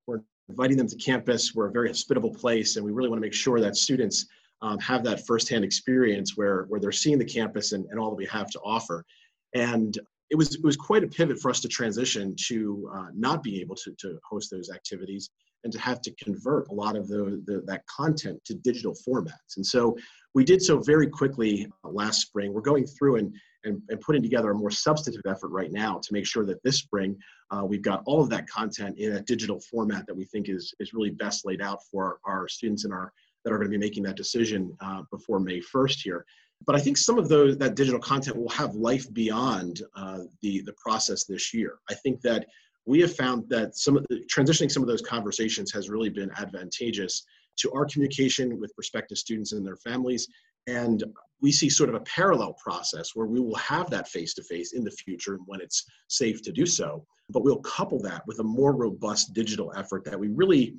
we're 0.08 0.22
inviting 0.48 0.78
them 0.78 0.88
to 0.88 0.96
campus. 0.96 1.54
We're 1.54 1.68
a 1.68 1.72
very 1.72 1.90
hospitable 1.90 2.34
place, 2.34 2.78
and 2.78 2.86
we 2.86 2.92
really 2.92 3.10
want 3.10 3.18
to 3.18 3.26
make 3.26 3.34
sure 3.34 3.60
that 3.60 3.76
students 3.76 4.26
um, 4.62 4.80
have 4.80 5.04
that 5.04 5.26
firsthand 5.26 5.64
experience 5.64 6.38
where, 6.38 6.64
where 6.64 6.80
they're 6.80 6.92
seeing 6.92 7.18
the 7.18 7.26
campus 7.26 7.74
and, 7.74 7.86
and 7.92 8.00
all 8.00 8.10
that 8.10 8.16
we 8.16 8.26
have 8.28 8.50
to 8.52 8.60
offer. 8.60 9.06
And 9.54 9.98
it 10.30 10.36
was, 10.36 10.56
it 10.56 10.64
was 10.64 10.78
quite 10.78 11.04
a 11.04 11.08
pivot 11.08 11.40
for 11.40 11.50
us 11.50 11.60
to 11.62 11.68
transition 11.68 12.36
to 12.48 12.90
uh, 12.94 13.08
not 13.16 13.44
be 13.44 13.60
able 13.62 13.76
to, 13.76 13.94
to 14.00 14.20
host 14.30 14.52
those 14.52 14.70
activities 14.70 15.30
and 15.64 15.74
to 15.74 15.80
have 15.80 16.02
to 16.02 16.12
convert 16.24 16.70
a 16.70 16.74
lot 16.74 16.96
of 16.96 17.08
the, 17.08 17.42
the, 17.46 17.64
that 17.66 17.86
content 17.88 18.40
to 18.46 18.54
digital 18.54 18.96
formats. 19.08 19.58
And 19.58 19.66
so 19.66 19.98
we 20.34 20.44
did 20.44 20.62
so 20.62 20.80
very 20.80 21.08
quickly 21.08 21.68
uh, 21.84 21.90
last 21.90 22.22
spring. 22.22 22.54
We're 22.54 22.62
going 22.62 22.86
through 22.86 23.18
and, 23.18 23.34
and, 23.64 23.82
and, 23.90 24.00
putting 24.02 24.22
together 24.22 24.52
a 24.52 24.56
more 24.56 24.72
substantive 24.72 25.22
effort 25.28 25.50
right 25.50 25.72
now 25.72 26.00
to 26.02 26.14
make 26.14 26.26
sure 26.26 26.46
that 26.46 26.62
this 26.64 26.78
spring 26.78 27.18
uh, 27.52 27.64
we've 27.66 27.82
got 27.82 28.04
all 28.06 28.22
of 28.22 28.30
that 28.30 28.48
content 28.48 28.98
in 28.98 29.14
a 29.14 29.22
digital 29.22 29.60
format 29.60 30.06
that 30.06 30.16
we 30.16 30.26
think 30.26 30.50
is, 30.50 30.74
is 30.80 30.94
really 30.94 31.10
best 31.10 31.46
laid 31.46 31.62
out 31.62 31.80
for 31.92 32.20
our, 32.26 32.48
students 32.48 32.86
and 32.86 32.94
our 32.94 33.12
that 33.44 33.52
are 33.52 33.58
going 33.58 33.72
to 33.72 33.78
be 33.78 33.84
making 33.84 34.04
that 34.04 34.16
decision 34.16 34.76
uh, 34.82 35.02
before 35.12 35.40
May 35.40 35.62
1st 35.62 36.02
here. 36.02 36.26
But 36.66 36.76
I 36.76 36.80
think 36.80 36.98
some 36.98 37.18
of 37.18 37.30
those 37.30 37.58
that 37.58 37.76
digital 37.76 38.00
content 38.00 38.36
will 38.36 38.50
have 38.50 38.76
life 38.76 39.12
beyond 39.14 39.82
uh, 39.96 40.20
the 40.42 40.62
the 40.62 40.74
process 40.74 41.24
this 41.24 41.54
year. 41.54 41.80
I 41.90 41.94
think 41.94 42.22
that 42.22 42.48
we 42.86 43.00
have 43.00 43.16
found 43.16 43.48
that 43.50 43.78
some 43.78 43.96
of 43.96 44.06
the, 44.10 44.26
transitioning 44.26 44.70
some 44.70 44.84
of 44.84 44.90
those 44.90 45.02
conversations 45.02 45.72
has 45.72 45.90
really 45.90 46.10
been 46.10 46.32
advantageous 46.38 47.24
to 47.60 47.72
our 47.72 47.86
communication 47.86 48.60
with 48.60 48.76
prospective 48.76 49.18
students 49.18 49.54
and 49.54 49.66
their 49.66 49.78
families. 49.78 50.28
And 50.70 51.04
we 51.42 51.52
see 51.52 51.70
sort 51.70 51.90
of 51.90 51.96
a 51.96 52.02
parallel 52.02 52.54
process 52.54 53.16
where 53.16 53.26
we 53.26 53.40
will 53.40 53.56
have 53.56 53.90
that 53.90 54.08
face 54.08 54.34
to 54.36 54.44
face 54.44 54.74
in 54.74 54.84
the 54.84 54.92
future 54.92 55.40
when 55.46 55.62
it's 55.62 55.86
safe 56.08 56.42
to 56.44 56.52
do 56.52 56.66
so. 56.66 57.06
But 57.30 57.44
we'll 57.44 57.60
couple 57.60 58.02
that 58.02 58.24
with 58.28 58.40
a 58.40 58.44
more 58.44 58.76
robust 58.76 59.34
digital 59.34 59.72
effort 59.76 60.04
that 60.06 60.20
we 60.20 60.30
really 60.30 60.76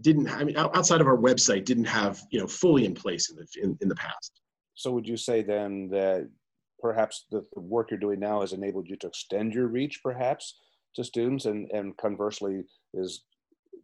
didn't 0.00 0.28
I 0.28 0.42
mean 0.42 0.56
outside 0.56 1.00
of 1.00 1.06
our 1.06 1.16
website 1.16 1.64
didn't 1.64 1.84
have 1.84 2.20
you 2.30 2.40
know 2.40 2.48
fully 2.48 2.84
in 2.84 2.94
place 2.94 3.30
in 3.30 3.36
the 3.36 3.46
in, 3.62 3.76
in 3.80 3.88
the 3.88 3.94
past. 3.94 4.40
So 4.74 4.90
would 4.92 5.06
you 5.06 5.16
say 5.16 5.42
then 5.42 5.88
that 5.90 6.28
perhaps 6.80 7.26
the, 7.30 7.44
the 7.54 7.60
work 7.60 7.90
you're 7.90 8.00
doing 8.00 8.20
now 8.20 8.40
has 8.40 8.52
enabled 8.52 8.88
you 8.88 8.96
to 8.96 9.06
extend 9.06 9.54
your 9.54 9.68
reach 9.68 10.00
perhaps 10.02 10.58
to 10.96 11.04
students 11.04 11.44
and, 11.44 11.70
and 11.70 11.96
conversely 11.96 12.62
is 12.92 13.24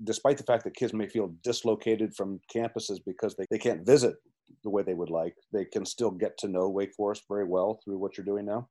despite 0.04 0.36
the 0.36 0.44
fact 0.44 0.64
that 0.64 0.74
kids 0.74 0.92
may 0.92 1.06
feel 1.06 1.32
dislocated 1.42 2.14
from 2.14 2.40
campuses 2.54 2.98
because 3.04 3.36
they, 3.36 3.44
they 3.50 3.58
can't 3.58 3.86
visit 3.86 4.14
the 4.62 4.70
way 4.70 4.82
they 4.82 4.94
would 4.94 5.10
like, 5.10 5.34
they 5.52 5.64
can 5.64 5.84
still 5.84 6.10
get 6.10 6.38
to 6.38 6.48
know 6.48 6.68
Wake 6.68 6.94
Forest 6.94 7.24
very 7.28 7.44
well 7.44 7.80
through 7.84 7.98
what 7.98 8.16
you're 8.16 8.24
doing 8.24 8.46
now? 8.46 8.68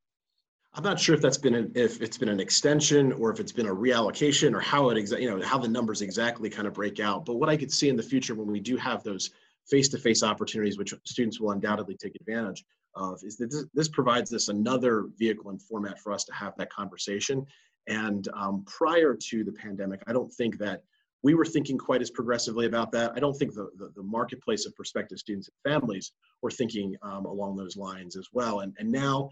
I'm 0.74 0.84
not 0.84 1.00
sure 1.00 1.16
if 1.16 1.22
that's 1.22 1.38
been 1.38 1.56
an, 1.56 1.72
if 1.74 2.02
it's 2.02 2.18
been 2.18 2.30
an 2.30 2.40
extension 2.40 3.12
or 3.14 3.32
if 3.32 3.40
it's 3.40 3.52
been 3.52 3.66
a 3.66 3.76
reallocation 3.76 4.54
or 4.54 4.60
how 4.60 4.90
it 4.90 4.96
exa- 4.96 5.20
you 5.20 5.30
know 5.30 5.44
how 5.44 5.58
the 5.58 5.68
numbers 5.68 6.02
exactly 6.02 6.50
kind 6.50 6.68
of 6.68 6.74
break 6.74 7.00
out. 7.00 7.26
But 7.26 7.36
what 7.36 7.50
I 7.50 7.58
could 7.58 7.72
see 7.72 7.90
in 7.90 7.96
the 7.96 8.04
future 8.04 8.36
when 8.36 8.48
we 8.48 8.60
do 8.60 8.78
have 8.78 9.04
those 9.04 9.32
face-to-face 9.68 10.22
opportunities, 10.22 10.78
which 10.78 10.94
students 11.06 11.40
will 11.40 11.52
undoubtedly 11.52 11.96
take 11.96 12.16
advantage 12.16 12.64
of, 12.96 13.20
is 13.24 13.38
that 13.38 13.50
this, 13.50 13.66
this 13.74 13.88
provides 13.88 14.32
us 14.34 14.50
another 14.50 15.08
vehicle 15.18 15.50
and 15.50 15.62
format 15.62 16.00
for 16.00 16.12
us 16.12 16.24
to 16.26 16.34
have 16.34 16.56
that 16.58 16.72
conversation 16.72 17.46
and 17.90 18.28
um, 18.36 18.64
prior 18.66 19.16
to 19.16 19.44
the 19.44 19.52
pandemic, 19.52 20.02
I 20.08 20.14
don't 20.14 20.32
think 20.32 20.58
that 20.60 20.84
we 21.24 21.34
were 21.34 21.46
thinking 21.46 21.78
quite 21.78 22.02
as 22.02 22.10
progressively 22.10 22.66
about 22.66 22.92
that. 22.94 23.12
I 23.16 23.20
don't 23.20 23.34
think 23.34 23.54
the, 23.54 23.70
the, 23.78 23.92
the 23.96 24.04
marketplace 24.04 24.66
of 24.66 24.76
prospective 24.76 25.20
students 25.20 25.50
and 25.50 25.74
families 25.74 26.14
were 26.42 26.52
thinking 26.52 26.96
um, 27.02 27.26
along 27.26 27.58
those 27.58 27.76
lines 27.76 28.16
as 28.16 28.28
well. 28.32 28.62
And, 28.62 28.74
and 28.80 28.90
now, 28.90 29.30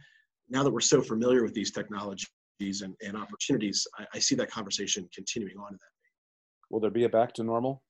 now 0.50 0.64
that 0.64 0.72
we're 0.72 0.82
so 0.82 1.02
familiar 1.02 1.44
with 1.44 1.54
these 1.54 1.72
technologies 1.72 2.28
and, 2.82 2.94
and 3.06 3.16
opportunities, 3.16 3.88
I, 3.98 4.06
I 4.16 4.20
see 4.20 4.36
that 4.36 4.52
conversation 4.52 5.08
continuing 5.14 5.58
on 5.58 5.70
in 5.70 5.78
that. 5.78 6.70
Will 6.70 6.82
there 6.82 6.92
be 6.92 7.06
a 7.06 7.10
back 7.10 7.34
to 7.36 7.44
normal? 7.44 7.82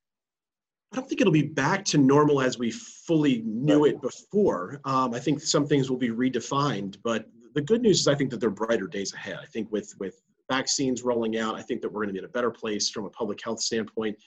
I 0.93 0.97
don't 0.97 1.09
think 1.09 1.19
it'll 1.19 1.33
be 1.33 1.41
back 1.41 1.83
to 1.85 1.97
normal 1.97 2.39
as 2.39 2.57
we 2.57 2.71
fully 2.71 3.41
knew 3.45 3.85
it 3.85 4.01
before. 4.01 4.79
Um, 4.85 5.13
I 5.13 5.19
think 5.19 5.41
some 5.41 5.67
things 5.67 5.89
will 5.89 5.97
be 5.97 6.09
redefined, 6.09 6.97
but 7.03 7.25
the 7.55 7.61
good 7.61 7.81
news 7.81 7.99
is 7.99 8.07
I 8.07 8.15
think 8.15 8.29
that 8.29 8.39
there 8.39 8.49
are 8.49 8.53
brighter 8.53 8.87
days 8.87 9.13
ahead. 9.13 9.39
I 9.41 9.47
think 9.47 9.69
with 9.71 9.93
with 9.99 10.21
vaccines 10.49 11.03
rolling 11.03 11.37
out, 11.37 11.55
I 11.55 11.61
think 11.61 11.81
that 11.81 11.91
we're 11.91 12.01
going 12.01 12.09
to 12.09 12.13
be 12.13 12.19
in 12.19 12.25
a 12.25 12.29
better 12.29 12.51
place 12.51 12.89
from 12.89 13.05
a 13.05 13.09
public 13.09 13.39
health 13.43 13.59
standpoint. 13.59 14.17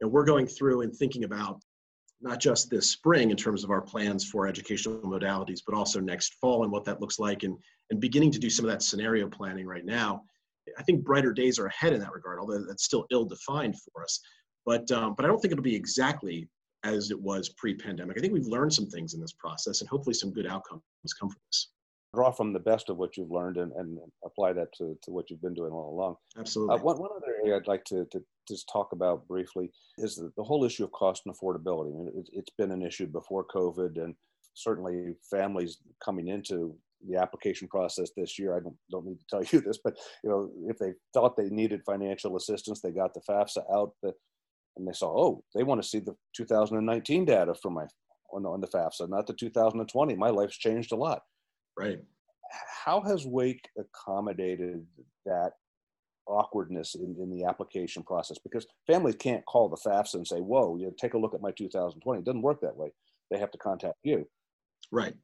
And 0.00 0.10
we're 0.10 0.24
going 0.24 0.46
through 0.46 0.82
and 0.82 0.94
thinking 0.94 1.24
about 1.24 1.60
not 2.20 2.40
just 2.40 2.70
this 2.70 2.90
spring 2.90 3.30
in 3.30 3.36
terms 3.36 3.62
of 3.62 3.70
our 3.70 3.82
plans 3.82 4.28
for 4.28 4.46
educational 4.46 5.00
modalities, 5.00 5.60
but 5.66 5.74
also 5.74 6.00
next 6.00 6.34
fall 6.40 6.62
and 6.64 6.72
what 6.72 6.84
that 6.84 7.00
looks 7.00 7.18
like, 7.18 7.42
and, 7.42 7.56
and 7.90 8.00
beginning 8.00 8.30
to 8.32 8.38
do 8.38 8.50
some 8.50 8.64
of 8.64 8.70
that 8.70 8.82
scenario 8.82 9.28
planning 9.28 9.66
right 9.66 9.84
now. 9.84 10.22
I 10.78 10.82
think 10.82 11.04
brighter 11.04 11.32
days 11.32 11.58
are 11.58 11.66
ahead 11.66 11.92
in 11.92 12.00
that 12.00 12.12
regard, 12.12 12.40
although 12.40 12.64
that's 12.66 12.84
still 12.84 13.06
ill-defined 13.10 13.76
for 13.80 14.02
us. 14.02 14.20
But 14.64 14.90
um, 14.90 15.14
but 15.14 15.24
I 15.24 15.28
don't 15.28 15.40
think 15.40 15.52
it'll 15.52 15.62
be 15.62 15.76
exactly 15.76 16.48
as 16.82 17.10
it 17.10 17.20
was 17.20 17.50
pre-pandemic. 17.50 18.16
I 18.16 18.20
think 18.20 18.32
we've 18.32 18.46
learned 18.46 18.72
some 18.72 18.86
things 18.86 19.14
in 19.14 19.20
this 19.20 19.32
process, 19.32 19.80
and 19.80 19.88
hopefully 19.88 20.14
some 20.14 20.32
good 20.32 20.46
outcomes 20.46 20.82
come 21.20 21.28
from 21.28 21.40
this 21.50 21.68
draw 22.14 22.30
from 22.30 22.52
the 22.52 22.58
best 22.58 22.88
of 22.88 22.96
what 22.96 23.16
you've 23.16 23.30
learned 23.30 23.56
and, 23.56 23.72
and 23.72 23.98
apply 24.24 24.52
that 24.52 24.72
to, 24.78 24.96
to 25.02 25.10
what 25.10 25.30
you've 25.30 25.42
been 25.42 25.54
doing 25.54 25.72
all 25.72 25.94
along. 25.94 26.16
Absolutely. 26.38 26.74
Uh, 26.74 26.78
one, 26.78 26.98
one 26.98 27.10
other 27.16 27.34
area 27.42 27.56
I'd 27.56 27.66
like 27.66 27.84
to, 27.84 28.06
to 28.12 28.22
just 28.48 28.68
talk 28.72 28.92
about 28.92 29.26
briefly 29.28 29.70
is 29.98 30.16
the, 30.16 30.32
the 30.36 30.44
whole 30.44 30.64
issue 30.64 30.84
of 30.84 30.92
cost 30.92 31.22
and 31.26 31.34
affordability. 31.34 31.94
I 31.94 31.98
mean, 31.98 32.12
it, 32.14 32.28
it's 32.32 32.52
been 32.56 32.70
an 32.70 32.82
issue 32.82 33.06
before 33.06 33.44
COVID, 33.44 34.02
and 34.02 34.14
certainly 34.54 35.14
families 35.30 35.78
coming 36.02 36.28
into 36.28 36.74
the 37.08 37.20
application 37.20 37.68
process 37.68 38.10
this 38.16 38.38
year. 38.38 38.56
I 38.56 38.60
don't 38.60 38.76
don't 38.90 39.06
need 39.06 39.18
to 39.18 39.26
tell 39.28 39.44
you 39.52 39.60
this, 39.60 39.78
but 39.82 39.96
you 40.24 40.30
know, 40.30 40.50
if 40.68 40.78
they 40.78 40.92
thought 41.12 41.36
they 41.36 41.50
needed 41.50 41.82
financial 41.84 42.36
assistance, 42.36 42.80
they 42.80 42.92
got 42.92 43.14
the 43.14 43.20
FAFSA 43.28 43.62
out, 43.72 43.92
the, 44.02 44.12
and 44.76 44.86
they 44.86 44.92
saw, 44.92 45.08
oh, 45.08 45.44
they 45.54 45.62
want 45.62 45.82
to 45.82 45.88
see 45.88 46.00
the 46.00 46.14
2019 46.36 47.24
data 47.24 47.54
from 47.54 47.74
my 47.74 47.86
on 48.32 48.42
the, 48.42 48.48
on 48.48 48.60
the 48.60 48.66
FAFSA, 48.66 49.08
not 49.08 49.26
the 49.26 49.32
2020. 49.32 50.16
My 50.16 50.30
life's 50.30 50.58
changed 50.58 50.92
a 50.92 50.96
lot. 50.96 51.22
Right. 51.76 52.00
How 52.84 53.00
has 53.00 53.26
Wake 53.26 53.68
accommodated 53.78 54.86
that 55.24 55.52
awkwardness 56.26 56.94
in, 56.94 57.16
in 57.20 57.30
the 57.30 57.44
application 57.44 58.02
process? 58.02 58.38
Because 58.38 58.66
families 58.86 59.16
can't 59.16 59.44
call 59.44 59.68
the 59.68 59.76
FAFSA 59.76 60.14
and 60.14 60.26
say, 60.26 60.40
whoa, 60.40 60.76
you 60.76 60.86
know, 60.86 60.94
take 60.98 61.14
a 61.14 61.18
look 61.18 61.34
at 61.34 61.42
my 61.42 61.50
2020. 61.52 62.20
It 62.20 62.24
doesn't 62.24 62.42
work 62.42 62.60
that 62.60 62.76
way. 62.76 62.92
They 63.30 63.38
have 63.38 63.50
to 63.50 63.58
contact 63.58 63.96
you. 64.02 64.26
Right. 64.90 65.14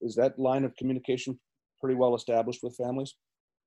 Is 0.00 0.14
that 0.14 0.38
line 0.38 0.64
of 0.64 0.76
communication 0.76 1.38
pretty 1.80 1.96
well 1.96 2.14
established 2.14 2.62
with 2.62 2.76
families? 2.76 3.14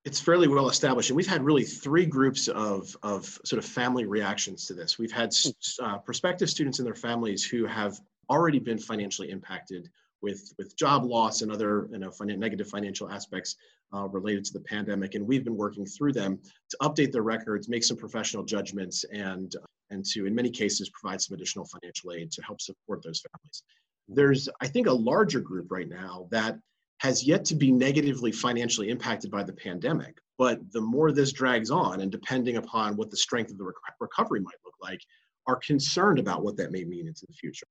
It's 0.05 0.19
fairly 0.19 0.49
well 0.49 0.69
established, 0.69 1.09
and 1.09 1.15
we've 1.15 1.27
had 1.27 1.45
really 1.45 1.63
three 1.63 2.05
groups 2.05 2.49
of, 2.49 2.95
of 3.03 3.25
sort 3.45 3.63
of 3.63 3.65
family 3.65 4.05
reactions 4.05 4.65
to 4.65 4.73
this. 4.73 4.99
We've 4.99 5.13
had 5.13 5.33
hmm. 5.33 5.85
uh, 5.85 5.97
prospective 5.99 6.49
students 6.49 6.79
and 6.79 6.85
their 6.85 6.95
families 6.95 7.45
who 7.45 7.65
have 7.65 7.97
already 8.29 8.59
been 8.59 8.77
financially 8.77 9.29
impacted 9.29 9.89
with, 10.23 10.53
with 10.57 10.75
job 10.77 11.03
loss 11.03 11.41
and 11.41 11.51
other 11.51 11.89
you 11.91 11.99
know, 11.99 12.11
negative 12.19 12.67
financial 12.67 13.11
aspects 13.11 13.57
uh, 13.93 14.07
related 14.07 14.45
to 14.45 14.53
the 14.53 14.61
pandemic. 14.61 15.13
And 15.13 15.27
we've 15.27 15.43
been 15.43 15.57
working 15.57 15.85
through 15.85 16.13
them 16.13 16.39
to 16.69 16.77
update 16.81 17.11
their 17.11 17.21
records, 17.21 17.69
make 17.69 17.83
some 17.83 17.97
professional 17.97 18.43
judgments, 18.43 19.03
and, 19.13 19.53
and 19.91 20.03
to, 20.05 20.25
in 20.25 20.33
many 20.33 20.49
cases, 20.49 20.89
provide 20.89 21.21
some 21.21 21.35
additional 21.35 21.65
financial 21.65 22.13
aid 22.13 22.31
to 22.31 22.41
help 22.41 22.61
support 22.61 23.03
those 23.03 23.21
families. 23.21 23.63
There's, 24.07 24.49
I 24.61 24.67
think, 24.67 24.87
a 24.87 24.93
larger 24.93 25.41
group 25.41 25.67
right 25.69 25.89
now 25.89 26.27
that 26.31 26.57
has 26.99 27.27
yet 27.27 27.43
to 27.45 27.55
be 27.55 27.71
negatively 27.71 28.31
financially 28.31 28.89
impacted 28.89 29.29
by 29.29 29.43
the 29.43 29.53
pandemic. 29.53 30.17
But 30.37 30.59
the 30.71 30.81
more 30.81 31.11
this 31.11 31.33
drags 31.33 31.69
on, 31.69 32.01
and 32.01 32.11
depending 32.11 32.57
upon 32.57 32.95
what 32.95 33.11
the 33.11 33.17
strength 33.17 33.51
of 33.51 33.57
the 33.57 33.65
rec- 33.65 33.75
recovery 33.99 34.39
might 34.39 34.55
look 34.65 34.75
like, 34.81 34.99
are 35.45 35.57
concerned 35.57 36.17
about 36.17 36.43
what 36.43 36.55
that 36.57 36.71
may 36.71 36.85
mean 36.85 37.07
into 37.07 37.25
the 37.27 37.33
future. 37.33 37.67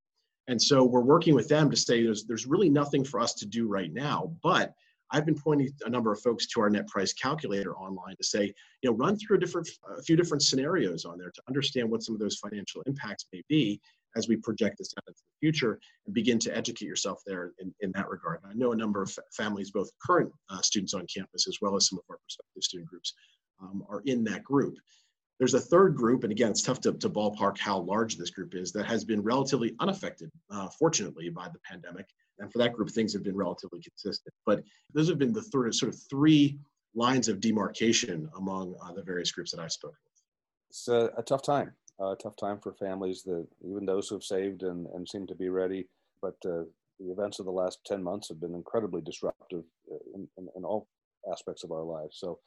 And 0.49 0.61
so 0.61 0.85
we're 0.85 1.01
working 1.01 1.35
with 1.35 1.49
them 1.49 1.71
to 1.71 1.77
say 1.77 2.03
there's, 2.03 2.25
there's 2.25 2.47
really 2.47 2.69
nothing 2.69 3.05
for 3.05 3.21
us 3.21 3.35
to 3.35 3.47
do 3.47 3.69
right 3.69 3.93
now. 3.93 4.33
But 4.43 4.75
I've 5.13 5.27
been 5.27 5.39
pointing 5.39 5.71
a 5.85 5.91
number 5.91 6.11
of 6.11 6.21
folks 6.21 6.47
to 6.49 6.61
our 6.61 6.71
net 6.71 6.89
price 6.89 7.13
calculator 7.13 7.77
online 7.77 8.17
to 8.17 8.25
say, 8.25 8.53
you 8.81 8.91
know, 8.91 8.97
run 8.97 9.17
through 9.17 9.37
a 9.37 9.41
different, 9.41 9.69
a 9.97 10.03
few 10.03 10.17
different 10.17 10.43
scenarios 10.43 11.05
on 11.05 11.19
there 11.19 11.31
to 11.31 11.43
understand 11.49 11.91
what 11.91 12.03
some 12.03 12.15
of 12.15 12.21
those 12.21 12.39
financial 12.39 12.83
impacts 12.87 13.27
may 13.33 13.43
be 13.49 13.81
as 14.17 14.29
we 14.29 14.37
project 14.37 14.79
this 14.79 14.93
out 14.99 15.05
into 15.07 15.21
the 15.21 15.47
future 15.47 15.79
and 16.07 16.15
begin 16.15 16.39
to 16.39 16.57
educate 16.57 16.87
yourself 16.87 17.21
there 17.27 17.53
in, 17.61 17.75
in 17.81 17.93
that 17.93 18.09
regard. 18.09 18.41
And 18.43 18.53
I 18.53 18.55
know 18.55 18.73
a 18.73 18.77
number 18.77 19.03
of 19.03 19.17
families, 19.37 19.71
both 19.71 19.91
current 20.05 20.33
uh, 20.51 20.63
students 20.63 20.95
on 20.95 21.07
campus 21.15 21.47
as 21.47 21.59
well 21.61 21.77
as 21.77 21.89
some 21.89 21.99
of 21.99 22.05
our 22.11 22.19
prospective 22.19 22.63
student 22.63 22.89
groups, 22.89 23.15
um, 23.61 23.85
are 23.89 24.03
in 24.07 24.25
that 24.25 24.43
group. 24.43 24.77
There's 25.39 25.55
a 25.55 25.61
third 25.61 25.97
group, 25.97 26.23
and 26.25 26.31
again, 26.31 26.51
it's 26.51 26.63
tough 26.63 26.81
to, 26.83 26.93
to 26.93 27.11
ballpark 27.11 27.59
how 27.59 27.81
large 27.81 28.17
this 28.17 28.31
group 28.31 28.55
is, 28.55 28.73
that 28.73 28.87
has 28.87 29.05
been 29.05 29.21
relatively 29.23 29.75
unaffected, 29.81 30.31
uh, 30.51 30.69
fortunately, 30.79 31.31
by 31.31 31.49
the 31.49 31.59
pandemic. 31.69 32.07
And 32.39 32.53
for 32.53 32.59
that 32.59 32.73
group, 32.73 32.91
things 32.91 33.13
have 33.13 33.23
been 33.23 33.37
relatively 33.37 33.81
consistent. 33.81 34.35
But 34.47 34.63
those 34.95 35.09
have 35.09 35.19
been 35.19 35.33
the 35.33 35.43
third, 35.43 35.75
sort 35.75 35.93
of 35.93 36.01
three 36.09 36.59
lines 36.95 37.29
of 37.29 37.41
demarcation 37.41 38.29
among 38.37 38.75
uh, 38.83 38.93
the 38.93 39.03
various 39.03 39.33
groups 39.33 39.51
that 39.53 39.61
I've 39.61 39.73
spoken 39.73 39.97
with. 40.05 40.23
It's 40.71 40.89
a, 40.89 41.11
a 41.19 41.23
tough 41.23 41.43
time, 41.43 41.73
a 42.01 42.15
tough 42.23 42.37
time 42.37 42.59
for 42.61 42.73
families, 42.75 43.23
that 43.25 43.47
even 43.65 43.87
those 43.87 44.09
who 44.09 44.17
have 44.17 44.25
saved 44.25 44.63
and, 44.63 44.87
and 44.95 45.09
seem 45.09 45.27
to 45.27 45.35
be 45.35 45.49
ready. 45.49 45.89
But 46.21 46.37
uh, 46.45 46.65
the 46.99 47.11
events 47.11 47.39
of 47.39 47.47
the 47.47 47.53
last 47.53 47.81
10 47.87 48.03
months 48.03 48.29
have 48.29 48.41
been 48.41 48.55
incredibly 48.55 49.01
disruptive 49.03 49.65
uh, 49.91 49.97
in, 50.15 50.29
in, 50.39 50.49
in 50.57 50.65
all 50.65 50.87
aspects 51.31 51.65
of 51.65 51.73
our 51.73 51.83
lives. 51.83 52.19
So 52.19 52.39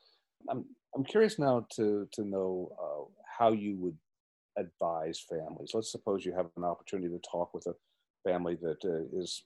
I'm 0.49 0.65
I'm 0.95 1.03
curious 1.03 1.39
now 1.39 1.65
to 1.75 2.07
to 2.13 2.23
know 2.23 2.71
uh, 2.81 3.21
how 3.37 3.51
you 3.51 3.77
would 3.77 3.97
advise 4.57 5.23
families. 5.29 5.71
Let's 5.73 5.91
suppose 5.91 6.25
you 6.25 6.33
have 6.33 6.47
an 6.55 6.63
opportunity 6.63 7.09
to 7.09 7.21
talk 7.29 7.53
with 7.53 7.67
a 7.67 7.75
family 8.23 8.57
that 8.61 8.83
uh, 8.85 9.19
is 9.19 9.43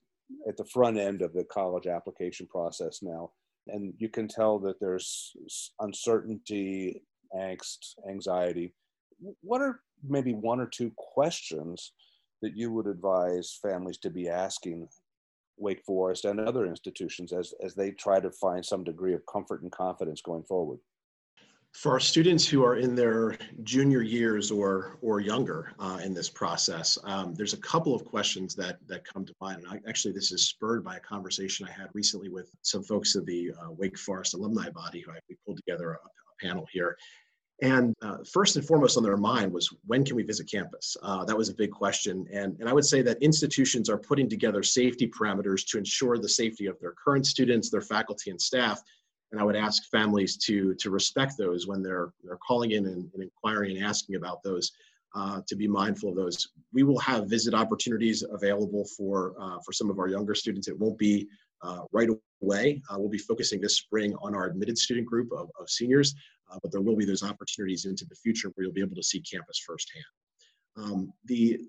at 0.47 0.58
the 0.58 0.65
front 0.65 0.97
end 0.97 1.21
of 1.21 1.34
the 1.34 1.43
college 1.45 1.88
application 1.88 2.47
process 2.47 2.99
now, 3.02 3.32
and 3.67 3.93
you 3.97 4.10
can 4.10 4.28
tell 4.28 4.60
that 4.60 4.80
there's 4.80 5.34
uncertainty, 5.80 7.02
angst, 7.36 7.95
anxiety. 8.08 8.73
What 9.41 9.62
are 9.62 9.82
maybe 10.08 10.34
one 10.34 10.60
or 10.60 10.67
two 10.67 10.91
questions 10.95 11.91
that 12.41 12.56
you 12.56 12.71
would 12.71 12.88
advise 12.88 13.58
families 13.62 13.97
to 13.97 14.10
be 14.10 14.30
asking 14.30 14.88
Wake 15.60 15.84
Forest 15.84 16.26
and 16.26 16.39
other 16.39 16.65
institutions 16.65 17.34
as, 17.34 17.54
as 17.63 17.76
they 17.76 17.91
try 17.91 18.19
to 18.19 18.32
find 18.32 18.65
some 18.65 18.84
degree 18.84 19.13
of 19.13 19.26
comfort 19.26 19.62
and 19.62 19.72
confidence 19.72 20.22
going 20.22 20.43
forward? 20.43 20.80
For 21.74 21.91
our 21.91 22.00
students 22.00 22.48
who 22.48 22.63
are 22.63 22.78
in 22.78 22.95
their 22.95 23.38
junior 23.62 24.02
years 24.02 24.50
or 24.50 24.98
or 25.02 25.19
younger 25.19 25.72
uh, 25.78 26.00
in 26.04 26.15
this 26.15 26.28
process, 26.28 26.98
um, 27.04 27.36
there's 27.36 27.54
a 27.54 27.58
couple 27.58 27.93
of 27.93 28.04
questions 28.04 28.56
that 28.56 28.80
that 28.88 29.06
come 29.06 29.24
to 29.24 29.36
mind. 29.39 29.63
And 29.63 29.67
I, 29.74 29.89
actually, 29.89 30.13
this 30.13 30.32
is 30.32 30.48
spurred 30.48 30.84
by 30.84 30.98
a 30.98 31.00
conversation 31.00 31.67
I 31.67 31.72
had 31.72 31.89
recently 31.93 32.28
with 32.28 32.50
some 32.63 32.82
folks 32.82 33.13
of 33.13 33.24
the 33.28 33.52
uh, 33.52 33.72
Wake 33.72 34.00
Forest 34.00 34.34
alumni 34.34 34.69
body 34.72 35.02
who 35.02 35.12
I, 35.12 35.19
we 35.30 35.38
pulled 35.45 35.58
together 35.58 35.91
a, 35.91 35.95
a 35.95 36.48
panel 36.48 36.65
here. 36.72 36.98
And 37.62 37.93
uh, 38.02 38.17
first 38.32 38.56
and 38.56 38.65
foremost 38.65 38.95
on 38.95 39.04
their 39.04 39.17
mind 39.17 39.52
was 39.52 39.69
when 39.86 40.06
can 40.06 40.15
we 40.15 40.24
visit 40.24 40.50
campus? 40.50 40.95
Uh, 41.04 41.26
that 41.26 41.38
was 41.38 41.50
a 41.50 41.54
big 41.54 41.72
question. 41.72 42.26
And, 42.32 42.56
and 42.60 42.69
I 42.69 42.74
would 42.74 42.86
say 42.86 43.02
that 43.02 43.22
institutions 43.22 43.89
are 43.89 43.98
putting 43.98 44.30
together 44.30 44.63
safety 44.63 45.10
parameters 45.10 45.65
to 45.67 45.78
ensure 45.78 46.17
the 46.17 46.30
safety 46.30 46.67
of 46.67 46.80
their 46.80 46.93
current 46.93 47.26
students, 47.26 47.69
their 47.69 47.82
faculty, 47.82 48.32
and 48.32 48.41
staff. 48.41 48.82
And 49.32 49.41
I 49.41 49.43
would 49.43 49.58
ask 49.58 49.89
families 49.89 50.38
to, 50.38 50.74
to 50.76 50.89
respect 50.89 51.38
those 51.38 51.67
when 51.67 51.84
they're, 51.84 52.13
they're 52.24 52.38
calling 52.38 52.72
in 52.72 52.86
and, 52.86 53.10
and 53.13 53.24
inquiring 53.24 53.76
and 53.76 53.86
asking 53.86 54.15
about 54.15 54.41
those, 54.41 54.72
uh, 55.13 55.41
to 55.48 55.56
be 55.56 55.67
mindful 55.67 56.10
of 56.10 56.15
those. 56.15 56.48
We 56.74 56.84
will 56.84 57.00
have 57.00 57.30
visit 57.30 57.54
opportunities 57.54 58.24
available 58.32 58.86
for, 58.98 59.36
uh, 59.39 59.60
for 59.65 59.74
some 59.74 59.89
of 59.89 60.00
our 60.00 60.08
younger 60.08 60.34
students. 60.34 60.67
It 60.67 60.80
won't 60.80 60.98
be 60.98 61.28
uh, 61.62 61.82
right 61.91 62.10
away. 62.41 62.82
Uh, 62.89 62.95
we'll 62.98 63.10
be 63.10 63.17
focusing 63.17 63.60
this 63.60 63.78
spring 63.78 64.15
on 64.22 64.34
our 64.34 64.45
admitted 64.45 64.78
student 64.78 65.06
group 65.06 65.32
of, 65.32 65.50
of 65.60 65.69
seniors, 65.69 66.15
uh, 66.52 66.58
but 66.62 66.72
there 66.72 66.82
will 66.82 66.96
be 66.96 67.06
those 67.06 67.24
opportunities 67.24 67.86
into 67.86 68.06
the 68.06 68.16
future 68.16 68.50
where 68.50 68.66
you'll 68.66 68.74
be 68.74 68.82
able 68.82 68.96
to 68.96 69.04
see 69.04 69.22
campus 69.22 69.60
firsthand. 69.66 70.06
Um, 70.78 71.14
the, 71.26 71.60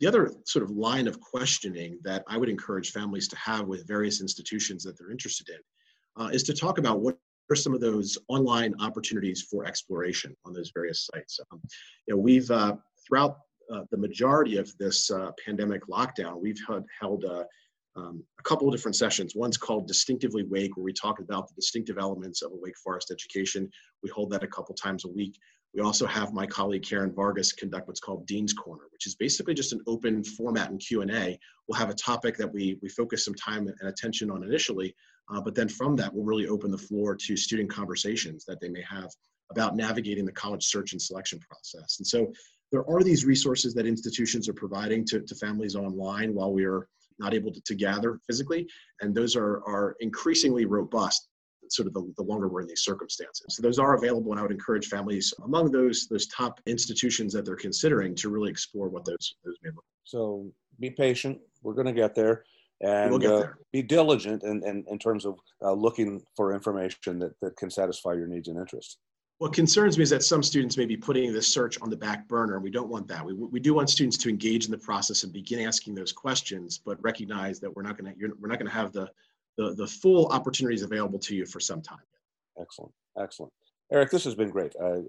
the 0.00 0.06
other 0.06 0.32
sort 0.44 0.64
of 0.64 0.70
line 0.70 1.08
of 1.08 1.20
questioning 1.20 1.98
that 2.02 2.24
I 2.28 2.36
would 2.36 2.48
encourage 2.48 2.92
families 2.92 3.28
to 3.28 3.36
have 3.36 3.66
with 3.66 3.86
various 3.86 4.20
institutions 4.20 4.82
that 4.84 4.98
they're 4.98 5.10
interested 5.10 5.48
in 5.48 6.22
uh, 6.22 6.28
is 6.28 6.42
to 6.44 6.54
talk 6.54 6.78
about 6.78 7.00
what 7.00 7.16
are 7.50 7.56
some 7.56 7.74
of 7.74 7.80
those 7.80 8.18
online 8.28 8.74
opportunities 8.80 9.42
for 9.42 9.64
exploration 9.64 10.34
on 10.44 10.52
those 10.52 10.70
various 10.74 11.08
sites. 11.12 11.38
Um, 11.52 11.60
you 12.06 12.14
know, 12.14 12.20
we've 12.20 12.50
uh, 12.50 12.76
throughout 13.06 13.38
uh, 13.72 13.82
the 13.90 13.96
majority 13.96 14.56
of 14.56 14.76
this 14.78 15.10
uh, 15.10 15.30
pandemic 15.44 15.86
lockdown, 15.86 16.40
we've 16.40 16.60
had, 16.68 16.84
held 17.00 17.24
uh, 17.24 17.44
um, 17.96 18.22
a 18.38 18.42
couple 18.42 18.68
of 18.68 18.74
different 18.74 18.96
sessions. 18.96 19.34
One's 19.34 19.56
called 19.56 19.86
Distinctively 19.86 20.44
Wake, 20.44 20.76
where 20.76 20.84
we 20.84 20.92
talk 20.92 21.20
about 21.20 21.48
the 21.48 21.54
distinctive 21.54 21.98
elements 21.98 22.42
of 22.42 22.52
a 22.52 22.56
Wake 22.56 22.76
Forest 22.78 23.10
education. 23.10 23.70
We 24.02 24.10
hold 24.10 24.30
that 24.30 24.42
a 24.42 24.48
couple 24.48 24.74
times 24.74 25.04
a 25.04 25.08
week. 25.08 25.38
We 25.74 25.82
also 25.82 26.06
have 26.06 26.34
my 26.34 26.46
colleague 26.46 26.82
Karen 26.82 27.12
Vargas 27.14 27.52
conduct 27.52 27.88
what's 27.88 28.00
called 28.00 28.26
Dean's 28.26 28.52
Corner, 28.52 28.84
which 28.92 29.06
is 29.06 29.14
basically 29.14 29.54
just 29.54 29.72
an 29.72 29.80
open 29.86 30.22
format 30.22 30.70
and 30.70 30.78
Q&A. 30.78 31.38
We'll 31.66 31.78
have 31.78 31.90
a 31.90 31.94
topic 31.94 32.36
that 32.36 32.52
we, 32.52 32.78
we 32.82 32.88
focus 32.90 33.24
some 33.24 33.34
time 33.34 33.68
and 33.68 33.88
attention 33.88 34.30
on 34.30 34.44
initially, 34.44 34.94
uh, 35.32 35.40
but 35.40 35.54
then 35.54 35.68
from 35.68 35.96
that, 35.96 36.12
we'll 36.12 36.24
really 36.24 36.46
open 36.46 36.70
the 36.70 36.78
floor 36.78 37.16
to 37.16 37.36
student 37.36 37.70
conversations 37.70 38.44
that 38.44 38.60
they 38.60 38.68
may 38.68 38.82
have 38.82 39.10
about 39.50 39.76
navigating 39.76 40.24
the 40.26 40.32
college 40.32 40.64
search 40.64 40.92
and 40.92 41.00
selection 41.00 41.38
process. 41.38 41.98
And 41.98 42.06
so 42.06 42.32
there 42.70 42.88
are 42.88 43.02
these 43.02 43.24
resources 43.24 43.74
that 43.74 43.86
institutions 43.86 44.48
are 44.48 44.54
providing 44.54 45.04
to, 45.06 45.20
to 45.20 45.34
families 45.34 45.76
online 45.76 46.34
while 46.34 46.52
we 46.52 46.64
are 46.64 46.88
not 47.18 47.34
able 47.34 47.52
to, 47.52 47.60
to 47.60 47.74
gather 47.74 48.20
physically. 48.26 48.66
And 49.00 49.14
those 49.14 49.36
are, 49.36 49.62
are 49.66 49.96
increasingly 50.00 50.64
robust 50.66 51.28
sort 51.68 51.88
of 51.88 51.94
the, 51.94 52.12
the 52.16 52.22
longer 52.22 52.48
we're 52.48 52.60
in 52.60 52.66
these 52.66 52.82
circumstances. 52.82 53.46
So 53.50 53.62
those 53.62 53.78
are 53.78 53.94
available, 53.94 54.32
and 54.32 54.38
I 54.38 54.42
would 54.42 54.52
encourage 54.52 54.88
families 54.88 55.32
among 55.44 55.70
those 55.70 56.06
those 56.08 56.26
top 56.26 56.60
institutions 56.66 57.32
that 57.32 57.44
they're 57.44 57.56
considering 57.56 58.14
to 58.16 58.28
really 58.28 58.50
explore 58.50 58.88
what 58.88 59.04
those 59.04 59.34
those 59.44 59.56
may 59.62 59.70
look. 59.70 59.84
So 60.04 60.50
be 60.80 60.90
patient. 60.90 61.38
We're 61.62 61.74
going 61.74 61.86
to 61.86 61.92
get 61.92 62.14
there, 62.14 62.44
and 62.82 63.10
we'll 63.10 63.18
get 63.18 63.32
uh, 63.32 63.38
there. 63.38 63.58
be 63.72 63.82
diligent 63.82 64.42
in, 64.42 64.66
in, 64.66 64.84
in 64.88 64.98
terms 64.98 65.24
of 65.24 65.38
uh, 65.62 65.72
looking 65.72 66.22
for 66.36 66.52
information 66.52 67.18
that, 67.20 67.32
that 67.40 67.56
can 67.56 67.70
satisfy 67.70 68.12
your 68.12 68.26
needs 68.26 68.48
and 68.48 68.58
interests. 68.58 68.98
What 69.38 69.52
concerns 69.52 69.98
me 69.98 70.04
is 70.04 70.10
that 70.10 70.22
some 70.22 70.42
students 70.42 70.76
may 70.76 70.86
be 70.86 70.96
putting 70.96 71.32
this 71.32 71.52
search 71.52 71.80
on 71.82 71.90
the 71.90 71.96
back 71.96 72.28
burner, 72.28 72.54
and 72.54 72.62
we 72.62 72.70
don't 72.70 72.88
want 72.88 73.08
that. 73.08 73.24
We, 73.24 73.32
we 73.32 73.58
do 73.58 73.74
want 73.74 73.90
students 73.90 74.16
to 74.18 74.28
engage 74.28 74.66
in 74.66 74.70
the 74.70 74.78
process 74.78 75.24
and 75.24 75.32
begin 75.32 75.66
asking 75.66 75.96
those 75.96 76.12
questions, 76.12 76.78
but 76.78 77.02
recognize 77.02 77.58
that 77.60 77.74
we're 77.74 77.82
not 77.82 77.98
going 77.98 78.14
to 78.14 78.36
we're 78.40 78.48
not 78.48 78.58
going 78.58 78.70
to 78.70 78.76
have 78.76 78.92
the, 78.92 79.10
the 79.56 79.74
the 79.74 79.86
full 79.86 80.28
opportunities 80.28 80.82
available 80.82 81.18
to 81.18 81.34
you 81.34 81.44
for 81.44 81.58
some 81.58 81.82
time. 81.82 81.98
Excellent, 82.60 82.92
excellent, 83.18 83.52
Eric. 83.90 84.10
This 84.10 84.24
has 84.24 84.36
been 84.36 84.50
great. 84.50 84.74
Uh, 84.80 85.00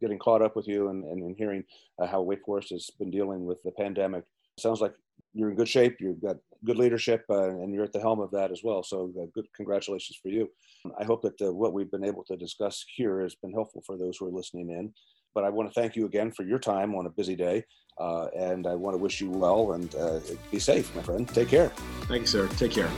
getting 0.00 0.18
caught 0.18 0.42
up 0.42 0.56
with 0.56 0.66
you 0.66 0.88
and, 0.88 1.04
and, 1.04 1.22
and 1.22 1.36
hearing 1.36 1.64
uh, 1.98 2.06
how 2.06 2.20
Wake 2.20 2.44
Forest 2.44 2.70
has 2.70 2.90
been 2.98 3.10
dealing 3.10 3.46
with 3.46 3.62
the 3.62 3.70
pandemic. 3.70 4.24
Sounds 4.58 4.80
like 4.80 4.94
you're 5.32 5.50
in 5.50 5.56
good 5.56 5.68
shape. 5.68 5.96
You've 6.00 6.20
got 6.22 6.36
good 6.64 6.76
leadership, 6.76 7.24
uh, 7.30 7.48
and 7.48 7.72
you're 7.72 7.84
at 7.84 7.92
the 7.92 8.00
helm 8.00 8.20
of 8.20 8.30
that 8.32 8.50
as 8.50 8.62
well. 8.62 8.82
So, 8.82 9.12
uh, 9.20 9.26
good 9.34 9.46
congratulations 9.54 10.18
for 10.22 10.28
you. 10.28 10.50
I 10.98 11.04
hope 11.04 11.22
that 11.22 11.40
uh, 11.40 11.52
what 11.52 11.72
we've 11.72 11.90
been 11.90 12.04
able 12.04 12.24
to 12.24 12.36
discuss 12.36 12.84
here 12.94 13.20
has 13.20 13.34
been 13.34 13.52
helpful 13.52 13.82
for 13.86 13.96
those 13.96 14.16
who 14.18 14.26
are 14.26 14.32
listening 14.32 14.70
in. 14.70 14.92
But 15.34 15.44
I 15.44 15.48
want 15.48 15.72
to 15.72 15.80
thank 15.80 15.96
you 15.96 16.06
again 16.06 16.30
for 16.30 16.44
your 16.44 16.58
time 16.58 16.94
on 16.94 17.06
a 17.06 17.10
busy 17.10 17.34
day, 17.34 17.64
uh, 17.98 18.26
and 18.36 18.66
I 18.66 18.74
want 18.74 18.94
to 18.94 18.98
wish 18.98 19.20
you 19.20 19.30
well 19.30 19.72
and 19.72 19.94
uh, 19.96 20.20
be 20.50 20.58
safe, 20.58 20.94
my 20.94 21.02
friend. 21.02 21.28
Take 21.28 21.48
care. 21.48 21.70
Thank 22.02 22.22
you, 22.22 22.26
sir. 22.26 22.48
Take 22.56 22.72
care. 22.72 22.90